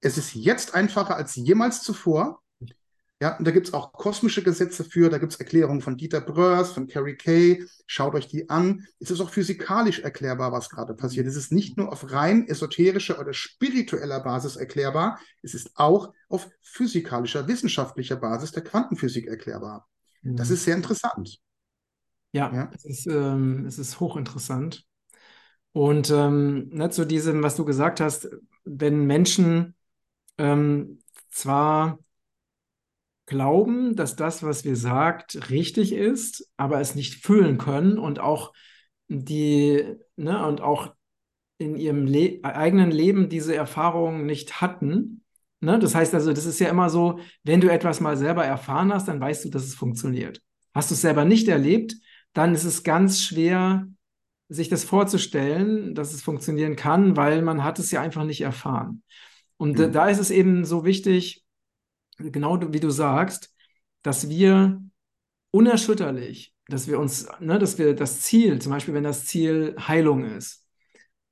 [0.00, 2.42] Es ist jetzt einfacher als jemals zuvor.
[3.24, 6.20] Ja, und da gibt es auch kosmische Gesetze für, da gibt es Erklärungen von Dieter
[6.20, 7.64] Bröers, von Carrie Kay.
[7.86, 8.86] Schaut euch die an.
[9.00, 11.26] Es ist auch physikalisch erklärbar, was gerade passiert.
[11.26, 16.50] Es ist nicht nur auf rein esoterischer oder spiritueller Basis erklärbar, es ist auch auf
[16.60, 19.88] physikalischer, wissenschaftlicher Basis der Quantenphysik erklärbar.
[20.20, 20.36] Mhm.
[20.36, 21.38] Das ist sehr interessant.
[22.32, 22.70] Ja, ja.
[22.74, 24.84] Es, ist, ähm, es ist hochinteressant.
[25.72, 28.28] Und ähm, ne, zu diesem, was du gesagt hast,
[28.64, 29.76] wenn Menschen
[30.36, 30.98] ähm,
[31.30, 31.98] zwar
[33.26, 38.52] glauben, dass das, was wir sagt, richtig ist, aber es nicht fühlen können und auch
[39.08, 39.84] die,
[40.16, 40.94] ne, und auch
[41.58, 45.24] in ihrem Le eigenen Leben diese Erfahrungen nicht hatten.
[45.60, 45.78] Ne?
[45.78, 49.08] Das heißt also, das ist ja immer so, wenn du etwas mal selber erfahren hast,
[49.08, 50.42] dann weißt du, dass es funktioniert.
[50.74, 51.94] Hast du es selber nicht erlebt,
[52.32, 53.86] dann ist es ganz schwer,
[54.48, 59.02] sich das vorzustellen, dass es funktionieren kann, weil man hat es ja einfach nicht erfahren.
[59.56, 59.92] Und mhm.
[59.92, 61.43] da ist es eben so wichtig,
[62.18, 63.54] genau wie du sagst,
[64.02, 64.80] dass wir
[65.50, 70.24] unerschütterlich, dass wir uns, ne, dass wir das Ziel, zum Beispiel wenn das Ziel Heilung
[70.24, 70.66] ist,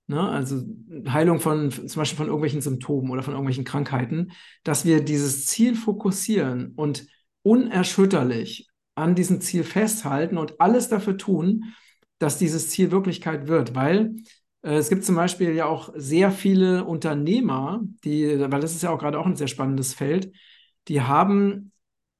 [0.06, 0.62] ne, also
[1.08, 4.32] Heilung von zum Beispiel von irgendwelchen Symptomen oder von irgendwelchen Krankheiten,
[4.64, 7.06] dass wir dieses Ziel fokussieren und
[7.42, 11.74] unerschütterlich an diesem Ziel festhalten und alles dafür tun,
[12.18, 14.14] dass dieses Ziel Wirklichkeit wird, weil
[14.62, 18.90] äh, es gibt zum Beispiel ja auch sehr viele Unternehmer, die, weil das ist ja
[18.90, 20.32] auch gerade auch ein sehr spannendes Feld,
[20.88, 21.72] die haben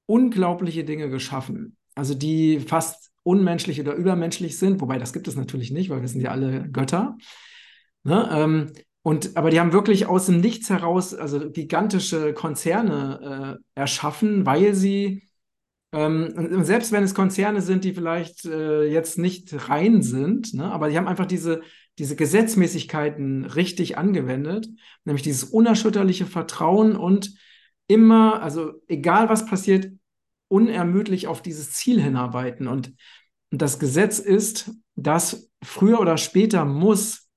[0.07, 5.71] unglaubliche Dinge geschaffen, also die fast unmenschlich oder übermenschlich sind, wobei das gibt es natürlich
[5.71, 7.17] nicht, weil wir sind ja alle Götter.
[8.05, 8.29] Ne?
[8.33, 8.73] Ähm,
[9.03, 14.75] und, aber die haben wirklich aus dem Nichts heraus also gigantische Konzerne äh, erschaffen, weil
[14.75, 15.29] sie,
[15.93, 20.71] ähm, selbst wenn es Konzerne sind, die vielleicht äh, jetzt nicht rein sind, ne?
[20.71, 21.63] aber die haben einfach diese,
[21.99, 24.69] diese Gesetzmäßigkeiten richtig angewendet,
[25.05, 27.35] nämlich dieses unerschütterliche Vertrauen und
[27.87, 29.93] immer, also egal was passiert,
[30.49, 32.69] unermüdlich auf dieses Ziel hinarbeiten.
[32.69, 32.95] Und
[33.51, 37.31] das Gesetz ist, dass früher oder später muss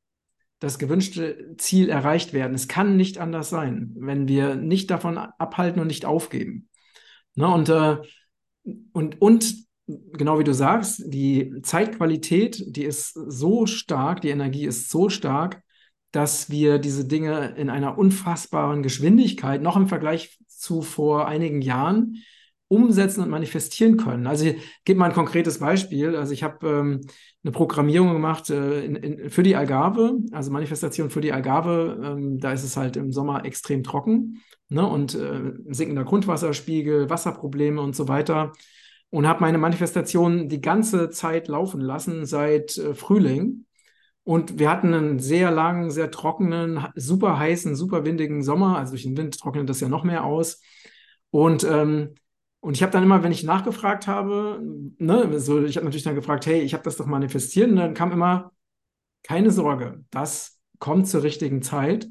[0.59, 2.55] das gewünschte Ziel erreicht werden.
[2.55, 6.69] Es kann nicht anders sein, wenn wir nicht davon abhalten und nicht aufgeben.
[7.35, 7.47] Ne?
[7.47, 7.97] Und, äh,
[8.93, 14.89] und, und genau wie du sagst, die Zeitqualität, die ist so stark, die Energie ist
[14.89, 15.61] so stark,
[16.15, 22.23] dass wir diese Dinge in einer unfassbaren Geschwindigkeit, noch im Vergleich zu vor einigen Jahren,
[22.67, 24.25] umsetzen und manifestieren können.
[24.25, 26.15] Also ich gebe mal ein konkretes Beispiel.
[26.15, 27.01] Also ich habe ähm,
[27.43, 31.99] eine Programmierung gemacht äh, in, in, für die Algarve, also Manifestation für die Algarve.
[32.03, 37.79] Ähm, da ist es halt im Sommer extrem trocken ne, und äh, sinkender Grundwasserspiegel, Wasserprobleme
[37.79, 38.53] und so weiter.
[39.11, 43.65] Und habe meine Manifestation die ganze Zeit laufen lassen seit äh, Frühling.
[44.25, 48.77] Und wir hatten einen sehr langen, sehr trockenen, super heißen, super windigen Sommer.
[48.77, 50.61] Also durch den Wind trocknet das ja noch mehr aus.
[51.29, 52.15] Und, ähm,
[52.59, 54.59] und ich habe dann immer, wenn ich nachgefragt habe,
[54.97, 57.69] ne, so, ich habe natürlich dann gefragt, hey, ich habe das doch manifestiert.
[57.69, 58.51] Und dann kam immer,
[59.21, 62.07] keine Sorge, das kommt zur richtigen Zeit.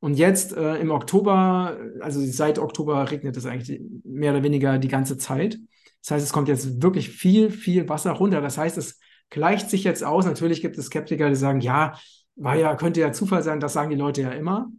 [0.00, 4.88] Und jetzt äh, im Oktober, also seit Oktober regnet es eigentlich mehr oder weniger die
[4.88, 5.56] ganze Zeit.
[6.02, 8.40] Das heißt, es kommt jetzt wirklich viel, viel Wasser runter.
[8.40, 8.98] Das heißt, es
[9.30, 10.26] gleicht sich jetzt aus.
[10.26, 11.98] Natürlich gibt es Skeptiker, die sagen, ja,
[12.36, 14.70] war ja, könnte ja Zufall sein, das sagen die Leute ja immer.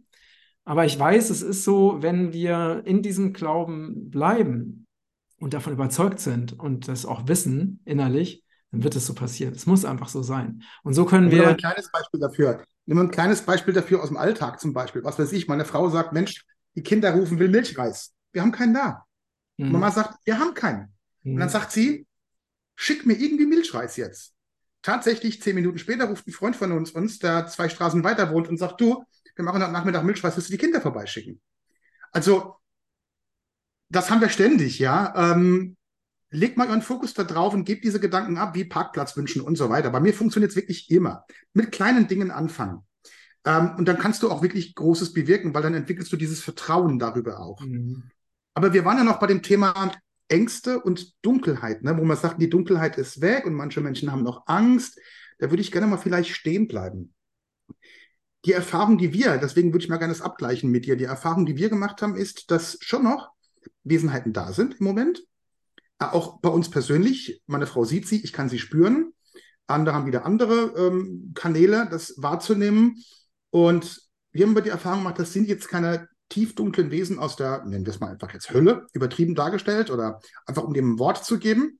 [0.64, 4.86] Aber ich weiß, es ist so, wenn wir in diesem Glauben bleiben
[5.38, 9.54] und davon überzeugt sind und das auch wissen innerlich, dann wird es so passieren.
[9.54, 10.62] Es muss einfach so sein.
[10.82, 11.48] Und so können wir.
[11.48, 12.64] Ein kleines Beispiel dafür.
[12.84, 15.04] Nimm ein kleines Beispiel dafür aus dem Alltag zum Beispiel.
[15.04, 18.14] Was weiß ich, meine Frau sagt, Mensch, die Kinder rufen, will Milchreis.
[18.32, 19.04] Wir haben keinen da.
[19.56, 19.72] Mhm.
[19.72, 20.92] Mama sagt, wir haben keinen.
[21.22, 21.34] Mhm.
[21.34, 21.52] Und dann mhm.
[21.52, 22.06] sagt sie,
[22.74, 24.34] schick mir irgendwie Milchreis jetzt.
[24.86, 28.46] Tatsächlich, zehn Minuten später ruft ein Freund von uns, uns, der zwei Straßen weiter wohnt
[28.46, 29.02] und sagt, du,
[29.34, 31.40] wir machen heute Nachmittag Milchreis, willst du die Kinder vorbeischicken?
[32.12, 32.54] Also,
[33.88, 35.12] das haben wir ständig, ja.
[35.16, 35.76] Ähm,
[36.30, 39.70] legt mal euren Fokus da drauf und gebt diese Gedanken ab, wie Parkplatzwünschen und so
[39.70, 39.90] weiter.
[39.90, 41.24] Bei mir funktioniert es wirklich immer.
[41.52, 42.86] Mit kleinen Dingen anfangen.
[43.44, 47.00] Ähm, und dann kannst du auch wirklich Großes bewirken, weil dann entwickelst du dieses Vertrauen
[47.00, 47.60] darüber auch.
[47.60, 48.04] Mhm.
[48.54, 49.90] Aber wir waren ja noch bei dem Thema
[50.28, 51.96] Ängste und Dunkelheit, ne?
[51.96, 55.00] wo man sagt, die Dunkelheit ist weg und manche Menschen haben noch Angst.
[55.38, 57.14] Da würde ich gerne mal vielleicht stehen bleiben.
[58.44, 61.46] Die Erfahrung, die wir, deswegen würde ich mal gerne das abgleichen mit dir, die Erfahrung,
[61.46, 63.30] die wir gemacht haben, ist, dass schon noch
[63.84, 65.22] Wesenheiten da sind im Moment.
[65.98, 67.42] Äh, auch bei uns persönlich.
[67.46, 69.12] Meine Frau sieht sie, ich kann sie spüren.
[69.66, 73.02] Andere haben wieder andere ähm, Kanäle, das wahrzunehmen.
[73.50, 74.00] Und
[74.32, 77.86] wir haben über die Erfahrung gemacht, das sind jetzt keine tiefdunklen Wesen aus der, nennen
[77.86, 81.38] wir es mal einfach jetzt Hölle, übertrieben dargestellt oder einfach um dem ein Wort zu
[81.38, 81.78] geben.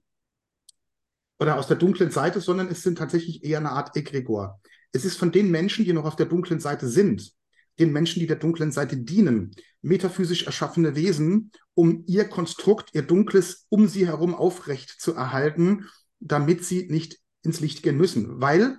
[1.39, 4.61] Oder aus der dunklen Seite, sondern es sind tatsächlich eher eine Art Egregor.
[4.93, 7.33] Es ist von den Menschen, die noch auf der dunklen Seite sind,
[7.79, 13.67] den Menschen, die der dunklen Seite dienen, metaphysisch erschaffene Wesen, um ihr Konstrukt, ihr Dunkles
[13.69, 15.87] um sie herum aufrecht zu erhalten,
[16.21, 18.79] damit sie nicht ins Licht gehen müssen, weil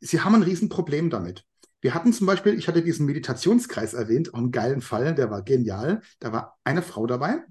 [0.00, 1.44] sie haben ein Riesenproblem damit.
[1.84, 5.42] Wir hatten zum Beispiel, ich hatte diesen Meditationskreis erwähnt, auch einen geilen Fall, der war
[5.42, 6.00] genial.
[6.18, 7.44] Da war eine Frau dabei.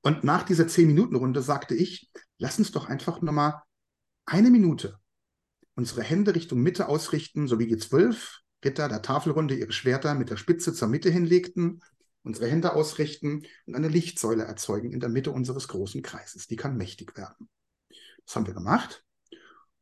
[0.00, 3.62] Und nach dieser 10-Minuten-Runde sagte ich, lass uns doch einfach nochmal
[4.26, 5.00] eine Minute
[5.74, 10.30] unsere Hände Richtung Mitte ausrichten, so wie die zwölf Ritter der Tafelrunde ihre Schwerter mit
[10.30, 11.82] der Spitze zur Mitte hinlegten,
[12.22, 16.46] unsere Hände ausrichten und eine Lichtsäule erzeugen in der Mitte unseres großen Kreises.
[16.46, 17.48] Die kann mächtig werden.
[18.24, 19.04] Das haben wir gemacht.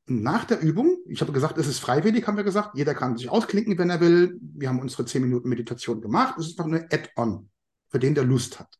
[0.07, 3.29] Nach der Übung, ich habe gesagt, es ist freiwillig, haben wir gesagt, jeder kann sich
[3.29, 4.39] ausklinken, wenn er will.
[4.41, 6.37] Wir haben unsere 10 Minuten Meditation gemacht.
[6.39, 7.49] Es ist noch eine Add-on,
[7.89, 8.75] für den der Lust hat.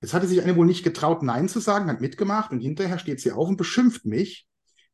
[0.00, 3.20] Jetzt hatte sich eine wohl nicht getraut, Nein zu sagen, hat mitgemacht und hinterher steht
[3.20, 4.48] sie auf und beschimpft mich,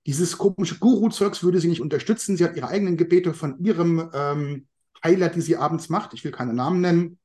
[0.06, 2.36] dieses komische Guru-Zeugs würde sie nicht unterstützen.
[2.36, 4.66] Sie hat ihre eigenen Gebete von ihrem ähm,
[5.02, 6.12] Heiler, die sie abends macht.
[6.12, 7.18] Ich will keine Namen nennen.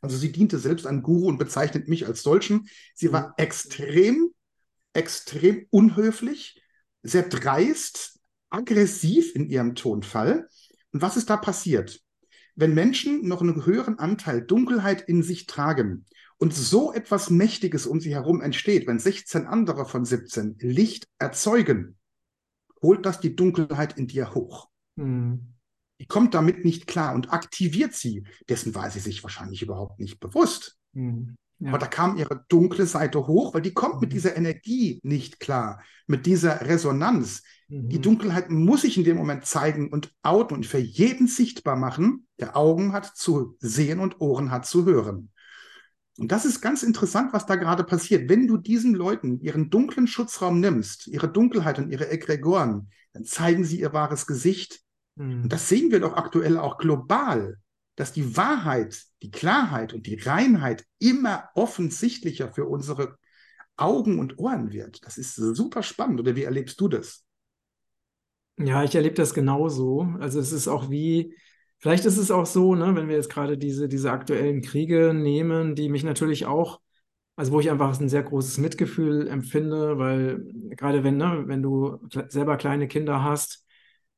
[0.00, 2.68] Also sie diente selbst einem Guru und bezeichnet mich als solchen.
[2.94, 3.34] Sie war mhm.
[3.36, 4.30] extrem,
[4.92, 6.59] extrem unhöflich,
[7.02, 10.48] sehr dreist, aggressiv in ihrem Tonfall.
[10.92, 12.02] Und was ist da passiert?
[12.56, 16.04] Wenn Menschen noch einen höheren Anteil Dunkelheit in sich tragen
[16.38, 21.96] und so etwas Mächtiges um sie herum entsteht, wenn 16 andere von 17 Licht erzeugen,
[22.82, 24.68] holt das die Dunkelheit in dir hoch.
[24.96, 25.54] Mhm.
[26.00, 28.24] Die kommt damit nicht klar und aktiviert sie.
[28.48, 30.78] Dessen war sie sich wahrscheinlich überhaupt nicht bewusst.
[30.92, 31.36] Mhm.
[31.60, 31.68] Ja.
[31.68, 34.00] Aber da kam ihre dunkle Seite hoch, weil die kommt mhm.
[34.00, 37.42] mit dieser Energie nicht klar, mit dieser Resonanz.
[37.68, 38.02] Die mhm.
[38.02, 42.56] Dunkelheit muss sich in dem Moment zeigen und outen und für jeden sichtbar machen, der
[42.56, 45.30] Augen hat zu sehen und Ohren hat zu hören.
[46.18, 48.28] Und das ist ganz interessant, was da gerade passiert.
[48.28, 53.64] Wenn du diesen Leuten ihren dunklen Schutzraum nimmst, ihre Dunkelheit und ihre Egregoren, dann zeigen
[53.64, 54.80] sie ihr wahres Gesicht.
[55.16, 55.44] Mhm.
[55.44, 57.58] Und das sehen wir doch aktuell auch global,
[58.00, 63.16] dass die Wahrheit, die Klarheit und die Reinheit immer offensichtlicher für unsere
[63.76, 65.04] Augen und Ohren wird.
[65.06, 66.20] Das ist super spannend.
[66.20, 67.24] Oder wie erlebst du das?
[68.58, 70.14] Ja, ich erlebe das genauso.
[70.18, 71.34] Also es ist auch wie,
[71.80, 75.74] Vielleicht ist es auch so, ne, wenn wir jetzt gerade diese, diese aktuellen Kriege nehmen,
[75.74, 76.80] die mich natürlich auch,
[77.36, 80.44] also wo ich einfach ein sehr großes Mitgefühl empfinde, weil
[80.76, 83.64] gerade wenn, ne, wenn du selber kleine Kinder hast,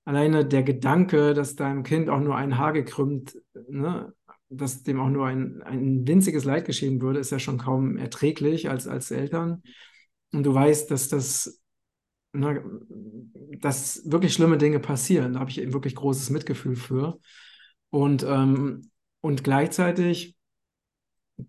[0.04, 3.36] alleine der Gedanke, dass deinem Kind auch nur ein Haar gekrümmt,
[3.68, 4.12] ne,
[4.48, 8.68] dass dem auch nur ein, ein winziges Leid geschehen würde, ist ja schon kaum erträglich
[8.68, 9.62] als, als Eltern.
[10.32, 11.60] Und du weißt, dass das,
[12.32, 12.80] na, ne,
[13.60, 15.34] dass wirklich schlimme Dinge passieren.
[15.34, 17.18] Da habe ich eben wirklich großes Mitgefühl für.
[17.90, 20.36] Und, ähm, und gleichzeitig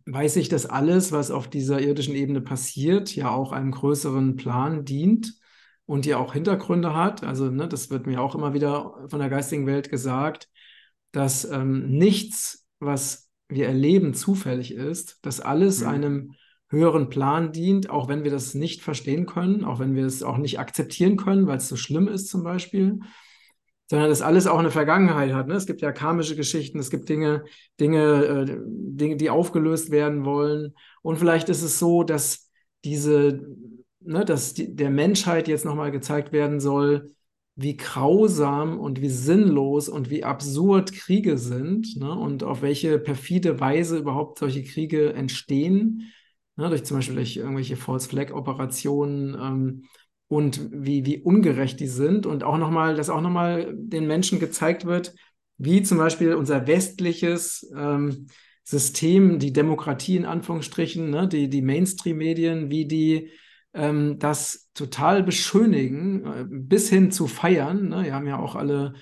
[0.06, 4.86] weiß ich, dass alles, was auf dieser irdischen Ebene passiert, ja auch einem größeren Plan
[4.86, 5.34] dient
[5.86, 7.24] und ja auch Hintergründe hat.
[7.24, 10.50] Also ne, das wird mir auch immer wieder von der geistigen Welt gesagt,
[11.12, 15.88] dass ähm, nichts, was wir erleben, zufällig ist, dass alles mhm.
[15.88, 16.34] einem
[16.69, 20.38] höheren Plan dient, auch wenn wir das nicht verstehen können, auch wenn wir es auch
[20.38, 23.00] nicht akzeptieren können, weil es so schlimm ist zum Beispiel
[23.89, 25.48] sondern das alles auch eine Vergangenheit hat.
[25.48, 25.54] Ne?
[25.54, 27.43] Es gibt ja karmische Geschichten, es gibt Dinge,
[27.80, 30.74] Dinge, äh, Dinge, die aufgelöst werden wollen.
[31.02, 32.50] Und vielleicht ist es so, dass
[32.86, 33.46] diese,
[34.06, 37.13] ne, dass die, der Menschheit jetzt nochmal gezeigt werden soll,
[37.56, 42.12] wie grausam und wie sinnlos und wie absurd Kriege sind ne?
[42.12, 46.12] und auf welche perfide Weise überhaupt solche Kriege entstehen.
[46.56, 46.70] Ne?
[46.70, 49.36] Durch zum Beispiel durch irgendwelche False Flag Operationen.
[49.39, 49.84] Ähm,
[50.28, 54.86] und wie, wie ungerecht die sind und auch nochmal, dass auch nochmal den Menschen gezeigt
[54.86, 55.13] wird,
[55.58, 58.28] wie zum Beispiel unser westliches ähm,
[58.63, 63.30] System, die Demokratie in Anführungsstrichen, ne, die, die Mainstream-Medien, wie die
[63.74, 67.90] ähm, das total beschönigen, äh, bis hin zu feiern.
[67.90, 68.04] Ne?
[68.06, 68.94] Wir haben ja auch alle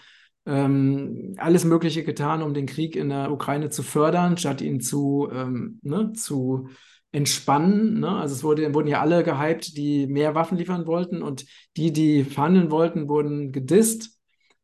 [0.46, 5.30] ähm, alles Mögliche getan, um den Krieg in der Ukraine zu fördern, statt ihn zu,
[5.32, 6.70] ähm, ne, zu
[7.12, 8.00] entspannen.
[8.00, 8.10] Ne?
[8.10, 11.46] Also es wurde, wurden ja alle gehypt, die mehr Waffen liefern wollten und
[11.78, 14.18] die, die verhandeln wollten, wurden gedisst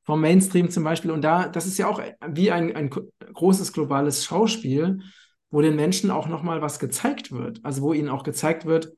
[0.03, 1.11] vom Mainstream zum Beispiel.
[1.11, 5.01] Und da, das ist ja auch wie ein, ein großes globales Schauspiel,
[5.49, 7.59] wo den Menschen auch nochmal was gezeigt wird.
[7.63, 8.93] Also wo ihnen auch gezeigt wird,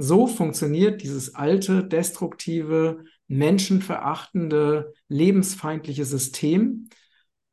[0.00, 6.88] so funktioniert dieses alte, destruktive, menschenverachtende, lebensfeindliche System.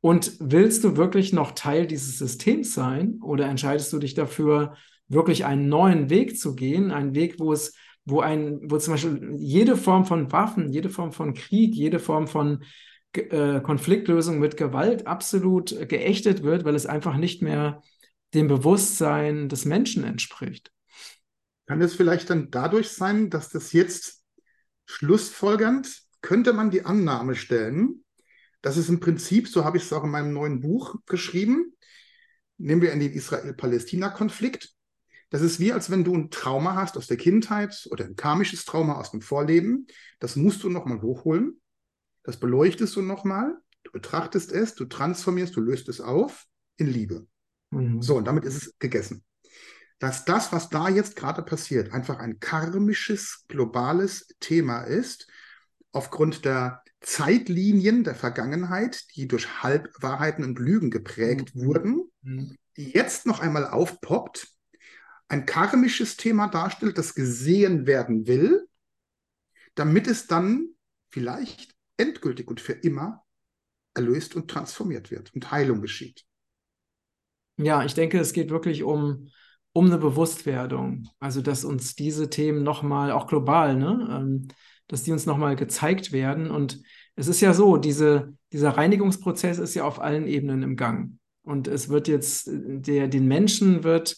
[0.00, 4.74] Und willst du wirklich noch Teil dieses Systems sein oder entscheidest du dich dafür,
[5.08, 9.34] wirklich einen neuen Weg zu gehen, einen Weg, wo es, wo ein, wo zum Beispiel
[9.36, 12.62] jede Form von Waffen, jede Form von Krieg, jede Form von
[13.14, 17.82] äh, Konfliktlösung mit Gewalt absolut geächtet wird, weil es einfach nicht mehr
[18.34, 20.70] dem Bewusstsein des Menschen entspricht.
[21.68, 24.24] Kann es vielleicht dann dadurch sein, dass das jetzt
[24.86, 28.04] schlussfolgernd, könnte man die Annahme stellen,
[28.60, 31.76] Das ist im Prinzip, so habe ich es auch in meinem neuen Buch geschrieben,
[32.56, 34.74] nehmen wir in den Israel-Palästina-Konflikt.
[35.30, 38.64] Das ist wie, als wenn du ein Trauma hast aus der Kindheit oder ein karmisches
[38.64, 39.86] Trauma aus dem Vorleben.
[40.18, 41.60] Das musst du nochmal hochholen.
[42.24, 43.56] Das beleuchtest du nochmal.
[43.84, 46.46] Du betrachtest es, du transformierst, du löst es auf
[46.76, 47.26] in Liebe.
[47.70, 48.02] Mhm.
[48.02, 49.22] So, und damit ist es gegessen.
[49.98, 55.28] Dass das, was da jetzt gerade passiert, einfach ein karmisches, globales Thema ist,
[55.92, 61.64] aufgrund der Zeitlinien der Vergangenheit, die durch Halbwahrheiten und Lügen geprägt mhm.
[61.64, 62.56] wurden, mhm.
[62.76, 64.48] die jetzt noch einmal aufpoppt,
[65.28, 68.66] ein karmisches Thema darstellt, das gesehen werden will,
[69.74, 70.70] damit es dann
[71.10, 73.24] vielleicht endgültig und für immer
[73.94, 76.24] erlöst und transformiert wird und Heilung geschieht.
[77.56, 79.30] Ja, ich denke, es geht wirklich um,
[79.78, 81.08] um eine Bewusstwerdung.
[81.20, 84.48] Also, dass uns diese Themen nochmal, auch global, ne, ähm,
[84.88, 86.50] dass die uns nochmal gezeigt werden.
[86.50, 86.82] Und
[87.14, 91.12] es ist ja so, diese, dieser Reinigungsprozess ist ja auf allen Ebenen im Gang.
[91.42, 94.16] Und es wird jetzt, der, den Menschen wird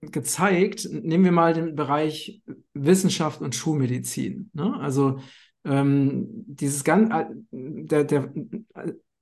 [0.00, 2.40] gezeigt, nehmen wir mal den Bereich
[2.72, 4.50] Wissenschaft und Schulmedizin.
[4.54, 4.74] Ne?
[4.80, 5.20] Also
[5.64, 8.32] ähm, dieses ganz, äh, der, der,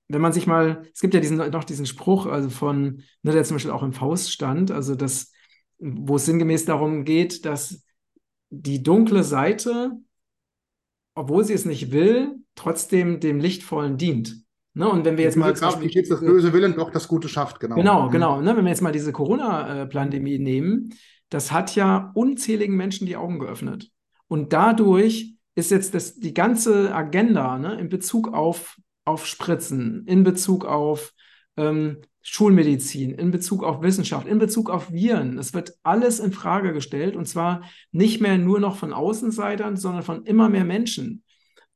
[0.09, 3.45] wenn man sich mal, es gibt ja diesen, noch diesen Spruch, also von, ne, der
[3.45, 5.33] zum Beispiel auch im Faust stand, also das,
[5.79, 7.85] wo es sinngemäß darum geht, dass
[8.51, 9.93] die dunkle Seite,
[11.15, 14.43] obwohl sie es nicht will, trotzdem dem Lichtvollen dient.
[14.75, 14.89] Ne?
[14.89, 15.53] Und wenn wir jetzt mal.
[15.53, 17.77] Kraft, steht das böse Willen doch das Gute schafft, genau.
[17.77, 18.11] Genau, mhm.
[18.13, 18.41] genau.
[18.41, 18.57] Ne?
[18.57, 20.95] Wenn wir jetzt mal diese Corona-Pandemie nehmen,
[21.29, 23.91] das hat ja unzähligen Menschen die Augen geöffnet.
[24.29, 28.79] Und dadurch ist jetzt das, die ganze Agenda ne, in Bezug auf,
[29.09, 31.15] auf Spritzen, in Bezug auf
[31.57, 35.39] ähm, Schulmedizin, in Bezug auf Wissenschaft, in Bezug auf Viren.
[35.39, 40.03] Es wird alles in Frage gestellt und zwar nicht mehr nur noch von Außenseitern, sondern
[40.03, 41.25] von immer mehr Menschen.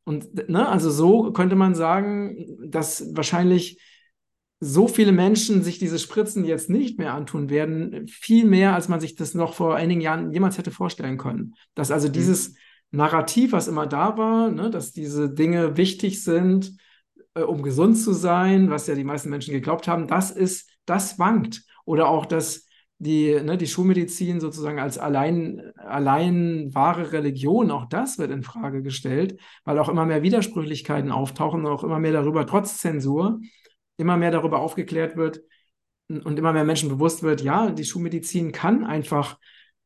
[0.05, 3.80] Und ne, also so könnte man sagen, dass wahrscheinlich
[4.61, 9.01] so viele Menschen sich diese Spritzen jetzt nicht mehr antun werden, viel mehr, als man
[9.01, 11.55] sich das noch vor einigen Jahren jemals hätte vorstellen können.
[11.74, 12.12] Dass also mhm.
[12.12, 12.55] dieses
[12.91, 16.76] Narrativ, was immer da war, ne, dass diese Dinge wichtig sind,
[17.41, 21.62] um gesund zu sein, was ja die meisten Menschen geglaubt haben, das ist, das wankt.
[21.85, 22.66] Oder auch, dass
[22.99, 28.83] die, ne, die Schulmedizin sozusagen als allein, allein wahre Religion, auch das wird in Frage
[28.83, 33.41] gestellt, weil auch immer mehr Widersprüchlichkeiten auftauchen und auch immer mehr darüber, trotz Zensur,
[33.97, 35.43] immer mehr darüber aufgeklärt wird
[36.09, 39.39] und immer mehr Menschen bewusst wird, ja, die Schulmedizin kann einfach,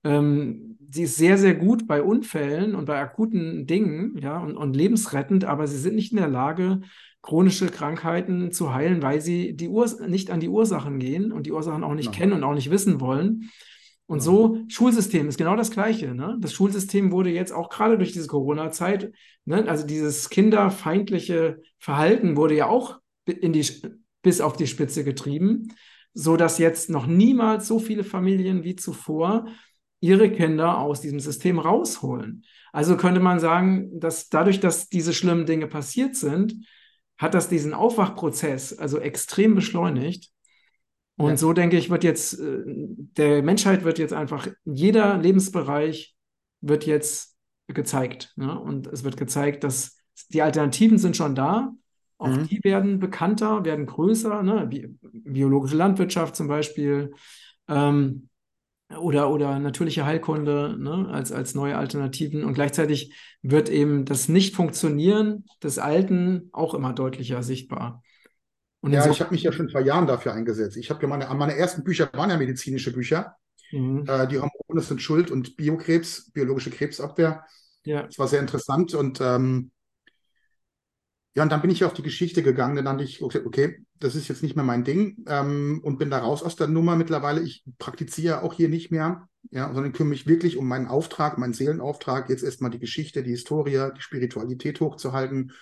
[0.05, 4.77] ähm, sie ist sehr, sehr gut bei Unfällen und bei akuten Dingen, ja, und, und
[4.77, 6.83] lebensrettend, aber sie sind nicht in der Lage,
[7.27, 11.53] chronische Krankheiten zu heilen, weil sie die Urs nicht an die Ursachen gehen und die
[11.53, 12.15] Ursachen auch nicht Nein.
[12.15, 13.51] kennen und auch nicht wissen wollen.
[14.07, 14.25] Und ja.
[14.25, 16.15] so, Schulsystem ist genau das Gleiche.
[16.15, 16.39] Ne?
[16.41, 19.13] Das Schulsystem wurde jetzt auch gerade durch diese Corona-Zeit,
[19.45, 23.67] ne, also dieses kinderfeindliche Verhalten wurde ja auch in die,
[24.23, 25.73] bis auf die Spitze getrieben,
[26.15, 29.47] so dass jetzt noch niemals so viele Familien wie zuvor
[29.99, 32.45] ihre Kinder aus diesem System rausholen.
[32.73, 36.55] Also könnte man sagen, dass dadurch, dass diese schlimmen Dinge passiert sind,
[37.19, 40.31] hat das diesen Aufwachprozess also extrem beschleunigt.
[41.17, 41.37] Und ja.
[41.37, 46.15] so denke ich, wird jetzt, äh, der Menschheit wird jetzt einfach, jeder Lebensbereich
[46.61, 47.37] wird jetzt
[47.69, 48.33] gezeigt.
[48.37, 48.59] Ne?
[48.59, 49.97] Und es wird gezeigt, dass
[50.29, 51.73] die Alternativen sind schon da.
[52.19, 52.49] Auch mhm.
[52.49, 54.43] die werden bekannter, werden größer.
[54.43, 54.69] Ne?
[55.13, 57.13] biologische Landwirtschaft zum Beispiel.
[57.69, 58.29] Ähm,
[58.99, 62.45] oder, oder natürliche Heilkunde ne, als, als neue Alternativen.
[62.45, 68.03] Und gleichzeitig wird eben das Nicht-Funktionieren des Alten auch immer deutlicher sichtbar.
[68.81, 70.77] Und ja, ich habe mich ja schon vor Jahren dafür eingesetzt.
[70.77, 73.37] Ich habe ja meine, meine ersten Bücher waren ja medizinische Bücher.
[73.73, 74.05] Mhm.
[74.07, 77.45] Äh, die Hormone sind Schuld und Biokrebs, biologische Krebsabwehr.
[77.85, 78.05] Ja.
[78.05, 79.73] Das war sehr interessant und ähm,
[81.37, 82.77] ja, und dann bin ich auf die Geschichte gegangen.
[82.77, 86.11] Dann dachte ich, okay, okay das ist jetzt nicht mehr mein Ding ähm, und bin
[86.11, 87.41] da raus aus der Nummer mittlerweile.
[87.41, 91.55] Ich praktiziere auch hier nicht mehr, ja, sondern kümmere mich wirklich um meinen Auftrag, meinen
[91.55, 95.53] Seelenauftrag, jetzt erstmal die Geschichte, die Historie, die Spiritualität hochzuhalten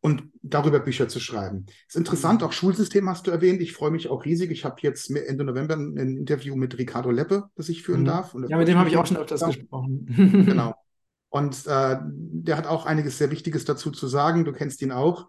[0.00, 1.66] und darüber Bücher zu schreiben.
[1.86, 3.60] Ist interessant, auch Schulsystem hast du erwähnt.
[3.60, 4.50] Ich freue mich auch riesig.
[4.50, 8.06] Ich habe jetzt Ende November ein Interview mit Ricardo Leppe, das ich führen mhm.
[8.06, 8.34] darf.
[8.48, 10.06] ja, mit dem habe ich auch schon öfters gesprochen.
[10.46, 10.74] genau.
[11.30, 14.44] Und äh, der hat auch einiges sehr Wichtiges dazu zu sagen.
[14.44, 15.28] Du kennst ihn auch.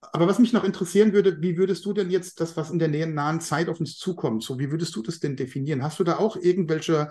[0.00, 3.06] Aber was mich noch interessieren würde, wie würdest du denn jetzt das, was in der
[3.06, 5.82] nahen Zeit auf uns zukommt, so wie würdest du das denn definieren?
[5.82, 7.10] Hast du da auch irgendwelche,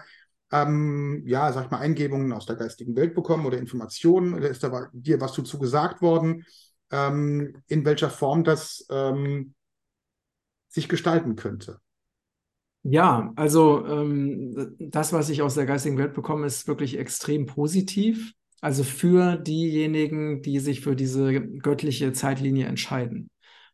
[0.51, 4.33] ähm, ja, sag ich mal, Eingebungen aus der geistigen Welt bekommen oder Informationen?
[4.33, 6.45] Oder ist da dir was dazu gesagt worden,
[6.91, 9.53] ähm, in welcher Form das ähm,
[10.67, 11.79] sich gestalten könnte?
[12.88, 18.33] Ja, also ähm, das, was ich aus der geistigen Welt bekomme, ist wirklich extrem positiv.
[18.61, 23.31] Also für diejenigen, die sich für diese göttliche Zeitlinie entscheiden.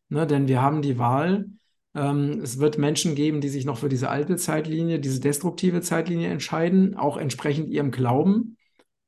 [0.08, 1.46] Ne, denn wir haben die Wahl,
[1.94, 6.30] ähm, es wird Menschen geben, die sich noch für diese alte Zeitlinie, diese destruktive Zeitlinie
[6.30, 8.56] entscheiden, auch entsprechend ihrem Glauben.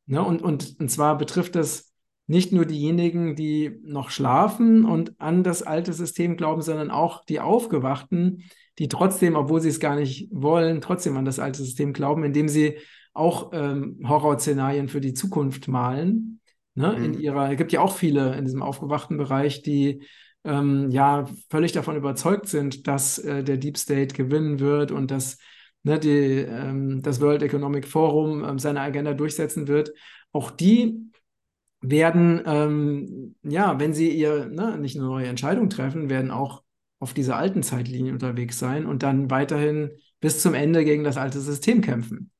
[0.04, 1.94] Ne, und, und, und zwar betrifft das
[2.26, 7.40] nicht nur diejenigen, die noch schlafen und an das alte System glauben, sondern auch die
[7.40, 8.44] Aufgewachten,
[8.78, 12.48] die trotzdem, obwohl sie es gar nicht wollen, trotzdem an das alte System glauben, indem
[12.48, 12.78] sie
[13.12, 16.40] auch ähm, Horrorszenarien für die Zukunft malen.
[16.74, 16.94] Ne?
[16.98, 17.04] Mhm.
[17.04, 20.02] In ihrer, es gibt ja auch viele in diesem aufgewachten Bereich, die
[20.44, 25.38] ähm, ja völlig davon überzeugt sind, dass äh, der Deep State gewinnen wird und dass
[25.84, 29.92] ne, die, ähm, das World Economic Forum ähm, seine Agenda durchsetzen wird.
[30.32, 31.12] Auch die
[31.80, 36.63] werden, ähm, ja, wenn sie ihr ne, nicht eine neue Entscheidung treffen, werden auch
[36.98, 39.90] auf dieser alten Zeitlinie unterwegs sein und dann weiterhin
[40.20, 42.30] bis zum Ende gegen das alte System kämpfen.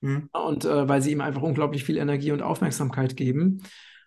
[0.00, 0.28] Mhm.
[0.32, 3.62] Und äh, weil sie ihm einfach unglaublich viel Energie und Aufmerksamkeit geben.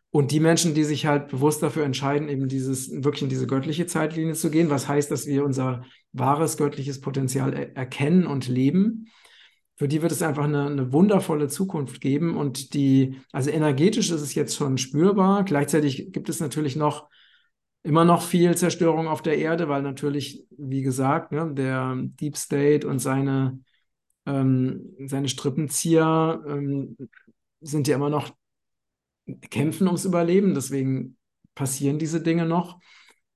[0.09, 3.85] Und die Menschen, die sich halt bewusst dafür entscheiden, eben dieses, wirklich in diese göttliche
[3.85, 5.83] Zeitlinie zu gehen, was heißt, dass wir unser
[6.13, 9.07] wahres göttliches Potenzial er erkennen und leben,
[9.75, 12.35] für die wird es einfach eine, eine, wundervolle Zukunft geben.
[12.35, 15.43] Und die, also energetisch ist es jetzt schon spürbar.
[15.43, 17.09] Gleichzeitig gibt es natürlich noch
[17.87, 22.85] immer noch viel Zerstörung auf der Erde, weil natürlich, wie gesagt, ne, der Deep State
[22.85, 23.61] und seine,
[24.25, 26.97] ähm, seine Strippenzieher ähm,
[27.61, 28.31] sind ja immer noch
[29.49, 30.53] kämpfen ums Überleben.
[30.53, 31.15] Deswegen
[31.55, 32.77] passieren diese Dinge noch.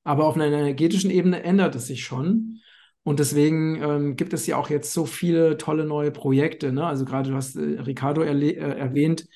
[0.04, 2.60] Aber auf einer energetischen Ebene ändert es sich schon.
[3.04, 6.74] Und deswegen ähm, gibt es ja auch jetzt so viele tolle neue Projekte.
[6.74, 6.86] Ne?
[6.86, 9.28] Also gerade du hast äh, Ricardo äh, erwähnt,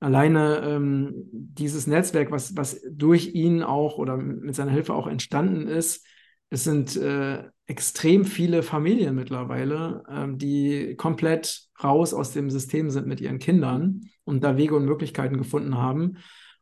[0.00, 5.68] alleine ähm, dieses Netzwerk, was, was durch ihn auch oder mit seiner Hilfe auch entstanden
[5.68, 6.06] ist,
[6.50, 13.06] es sind äh, extrem viele Familien mittlerweile, ähm, die komplett raus aus dem System sind
[13.06, 16.16] mit ihren Kindern und da Wege und Möglichkeiten gefunden haben.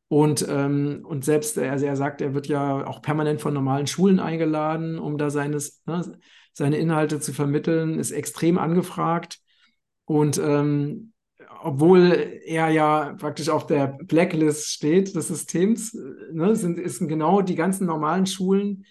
[0.09, 4.21] Und, ähm, und selbst, also er sagt, er wird ja auch permanent von normalen Schulen
[4.21, 6.19] eingeladen, um da seines, ne,
[6.53, 9.39] seine Inhalte zu vermitteln, ist extrem angefragt.
[10.05, 11.13] Und ähm,
[11.63, 15.97] obwohl er ja praktisch auf der Blacklist steht des Systems,
[16.33, 18.85] ne, sind, sind genau die ganzen normalen Schulen,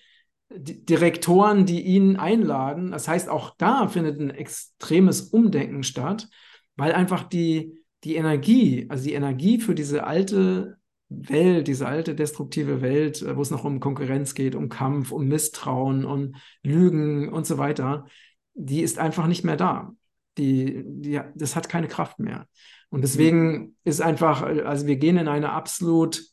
[0.49, 2.91] die Direktoren, die ihn einladen.
[2.91, 6.29] Das heißt, auch da findet ein extremes Umdenken statt,
[6.75, 10.77] weil einfach die, die Energie, also die Energie für diese alte
[11.09, 16.05] Welt, diese alte destruktive Welt, wo es noch um Konkurrenz geht, um Kampf, um Misstrauen,
[16.05, 18.05] um Lügen und so weiter,
[18.53, 19.93] die ist einfach nicht mehr da
[20.37, 22.47] die, die, das hat keine Kraft mehr.
[22.89, 26.23] Und deswegen ist einfach, also wir gehen in eine absolut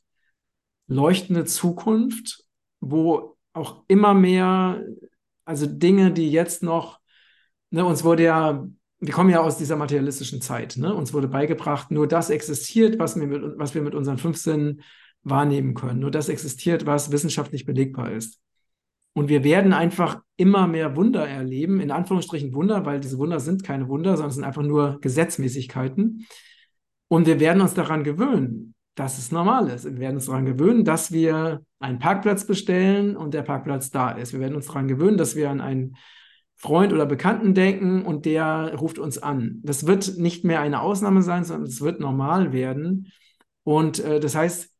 [0.86, 2.44] leuchtende Zukunft,
[2.80, 4.84] wo auch immer mehr,
[5.44, 7.00] also Dinge, die jetzt noch,
[7.70, 8.66] ne, uns wurde ja,
[9.00, 10.94] wir kommen ja aus dieser materialistischen Zeit, ne?
[10.94, 14.82] Uns wurde beigebracht, nur das existiert, was wir mit, was wir mit unseren 15
[15.22, 16.00] wahrnehmen können.
[16.00, 18.40] Nur das existiert, was wissenschaftlich belegbar ist.
[19.14, 23.62] Und wir werden einfach immer mehr Wunder erleben, in Anführungsstrichen Wunder, weil diese Wunder sind
[23.62, 26.26] keine Wunder, sondern sind einfach nur Gesetzmäßigkeiten.
[27.08, 29.84] Und wir werden uns daran gewöhnen, dass es normal ist.
[29.84, 34.32] Wir werden uns daran gewöhnen, dass wir einen Parkplatz bestellen und der Parkplatz da ist.
[34.32, 35.96] Wir werden uns daran gewöhnen, dass wir an einen
[36.56, 39.60] Freund oder Bekannten denken und der ruft uns an.
[39.62, 43.12] Das wird nicht mehr eine Ausnahme sein, sondern es wird normal werden.
[43.62, 44.73] Und äh, das heißt,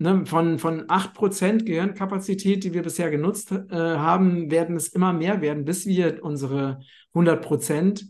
[0.00, 5.40] ne, von, von 8% Gehirnkapazität, die wir bisher genutzt äh, haben, werden es immer mehr
[5.42, 6.80] werden, bis wir unsere
[7.14, 8.06] 100%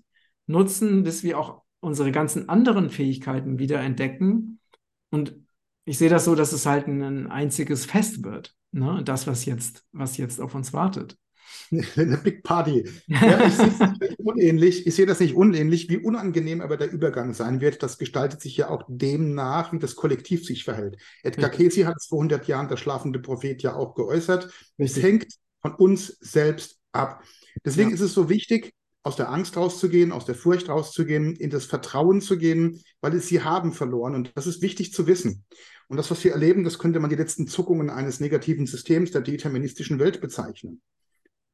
[0.47, 4.61] nutzen, bis wir auch unsere ganzen anderen Fähigkeiten wieder entdecken.
[5.11, 5.35] Und
[5.85, 8.55] ich sehe das so, dass es halt ein einziges Fest wird.
[8.73, 9.03] Ne?
[9.05, 11.19] Das, was jetzt, was jetzt auf uns wartet.
[11.97, 12.89] Eine Big Party.
[13.07, 14.87] Ja, ich sehe das nicht unähnlich.
[14.87, 17.83] Ich sehe das nicht unähnlich, wie unangenehm aber der Übergang sein wird.
[17.83, 20.97] Das gestaltet sich ja auch dem nach, wie das Kollektiv sich verhält.
[21.23, 21.57] Edgar ja.
[21.57, 24.51] Casey hat es vor 100 Jahren, der schlafende Prophet, ja auch geäußert.
[24.79, 25.27] Es hängt
[25.61, 27.23] von uns selbst ab.
[27.65, 27.95] Deswegen ja.
[27.95, 32.21] ist es so wichtig, aus der Angst rauszugehen, aus der Furcht rauszugehen, in das Vertrauen
[32.21, 34.15] zu gehen, weil es sie haben verloren.
[34.15, 35.45] Und das ist wichtig zu wissen.
[35.89, 39.23] Und das, was wir erleben, das könnte man die letzten Zuckungen eines negativen Systems der
[39.23, 40.83] deterministischen Welt bezeichnen.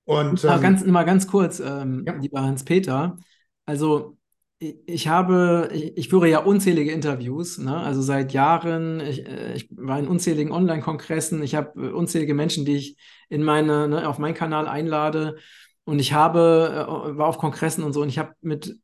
[0.07, 2.15] Und, ähm, ganz, mal ganz kurz, ähm, ja.
[2.15, 3.19] lieber Hans-Peter.
[3.67, 4.17] Also
[4.59, 7.77] ich, habe, ich, ich, führe ja unzählige Interviews, ne?
[7.77, 9.01] also seit Jahren.
[9.01, 11.43] Ich, äh, ich war in unzähligen Online-Kongressen.
[11.43, 12.97] Ich habe äh, unzählige Menschen, die ich
[13.29, 15.37] in meine, ne, auf meinen Kanal einlade.
[15.85, 18.79] Und ich habe, äh, war auf Kongressen und so, und ich habe mit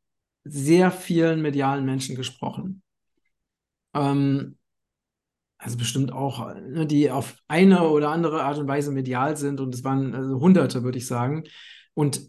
[0.44, 2.82] sehr vielen medialen Menschen gesprochen.
[3.94, 4.58] Ähm,
[5.62, 9.74] also bestimmt auch, ne, die auf eine oder andere Art und Weise medial sind und
[9.74, 11.44] es waren also Hunderte, würde ich sagen.
[11.94, 12.20] Und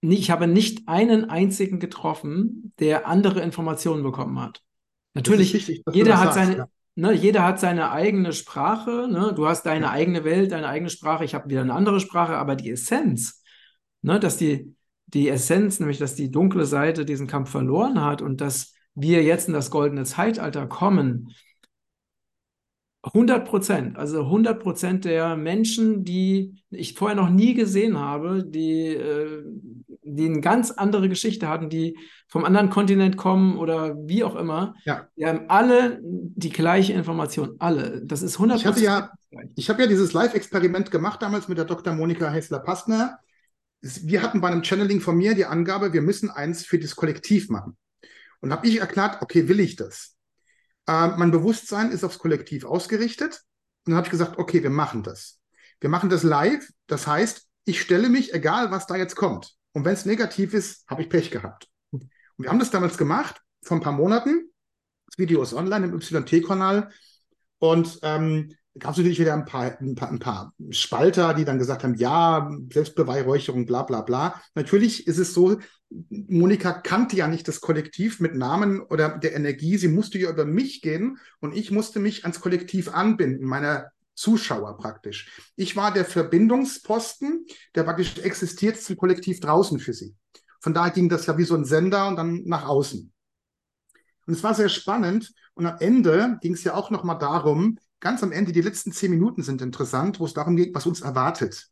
[0.00, 4.62] ich habe nicht einen einzigen getroffen, der andere Informationen bekommen hat.
[5.14, 6.66] Natürlich, jeder hat seine, ja.
[6.94, 9.32] ne, jeder hat seine eigene Sprache, ne?
[9.34, 9.90] Du hast deine Ja.
[9.92, 13.42] eigene Welt, deine eigene Sprache, ich habe wieder eine andere Sprache, aber die Essenz,
[14.02, 14.74] ne, dass die,
[15.06, 19.48] die Essenz, nämlich dass die dunkle Seite diesen Kampf verloren hat und dass wir jetzt
[19.48, 21.30] in das goldene Zeitalter kommen,
[23.12, 28.94] 100 Prozent, also 100 Prozent der Menschen, die ich vorher noch nie gesehen habe, die,
[28.94, 29.42] äh,
[30.02, 31.98] die eine ganz andere Geschichte hatten, die
[32.28, 35.06] vom anderen Kontinent kommen oder wie auch immer, Ja.
[35.16, 38.02] die haben alle die gleiche Information, alle.
[38.04, 39.10] Das ist 100 Ich hatte ja,
[39.54, 41.94] ich habe ja dieses Live-Experiment gemacht damals mit der Dr.
[41.94, 43.18] Monika Hessler-Passner.
[43.82, 46.96] Es- Wir hatten bei einem Channeling von mir die Angabe, wir müssen eins für das
[46.96, 47.76] Kollektiv machen.
[48.40, 50.13] Und habe ich erklärt, okay, will ich das?
[50.86, 53.42] Äh, mein Bewusstsein ist aufs Kollektiv ausgerichtet.
[53.84, 55.40] Und dann habe ich gesagt, okay, wir machen das.
[55.80, 56.66] Wir machen das live.
[56.86, 59.54] Das heißt, ich stelle mich, egal was da jetzt kommt.
[59.72, 61.68] Und wenn es negativ ist, habe ich Pech gehabt.
[61.90, 64.50] Und wir haben das damals gemacht, vor ein paar Monaten.
[65.06, 66.90] Das Video ist online im YT-Kanal.
[67.58, 71.58] Und ähm, gab es natürlich wieder ein paar, ein, paar, ein paar Spalter, die dann
[71.58, 74.40] gesagt haben, ja, Selbstbeweihräucherung, bla bla bla.
[74.54, 75.58] Natürlich ist es so,
[76.10, 79.76] Monika kannte ja nicht das Kollektiv mit Namen oder der Energie.
[79.76, 84.76] Sie musste ja über mich gehen und ich musste mich ans Kollektiv anbinden, meiner Zuschauer
[84.76, 85.40] praktisch.
[85.56, 90.14] Ich war der Verbindungsposten, der praktisch existiert zum Kollektiv draußen für sie.
[90.60, 93.12] Von daher ging das ja wie so ein Sender und dann nach außen.
[94.26, 95.32] Und es war sehr spannend.
[95.54, 99.10] Und am Ende ging es ja auch nochmal darum, ganz am Ende, die letzten zehn
[99.10, 101.68] Minuten sind interessant, wo es darum geht, was uns erwartet.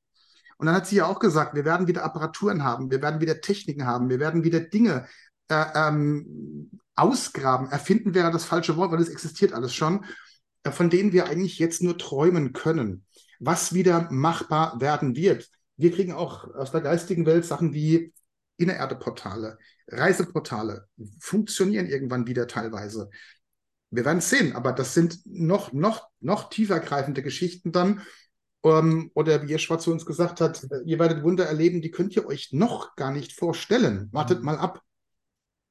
[0.59, 3.41] Und dann hat sie ja auch gesagt, wir werden wieder Apparaturen haben, wir werden wieder
[3.41, 5.07] Techniken haben, wir werden wieder Dinge
[5.49, 7.69] äh, ähm, ausgraben.
[7.69, 10.05] Erfinden wäre das falsche Wort, weil es existiert alles schon,
[10.63, 13.05] äh, von denen wir eigentlich jetzt nur träumen können,
[13.41, 15.51] was wieder machbar werden wird.
[15.77, 18.13] Wir kriegen auch aus der geistigen Welt Sachen wie
[18.57, 19.59] Innererde-Portale,
[19.89, 20.87] Reiseportale,
[21.19, 23.11] funktionieren irgendwann wieder teilweise.
[23.93, 28.03] Wir werden es sehen, aber das sind noch, noch, noch tiefergreifende Geschichten dann.
[28.65, 32.17] Ähm, oder wie ihr Schwarz zu uns gesagt hat, ihr werdet Wunder erleben, die könnt
[32.17, 34.09] ihr euch noch gar nicht vorstellen.
[34.13, 34.81] Wartet mal ab.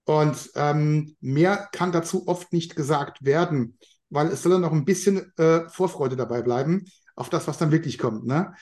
[0.06, 4.86] Und ähm, mehr kann dazu oft nicht gesagt werden, weil es soll dann noch ein
[4.86, 8.26] bisschen äh, Vorfreude dabei bleiben auf das, was dann wirklich kommt.
[8.26, 8.54] Ne?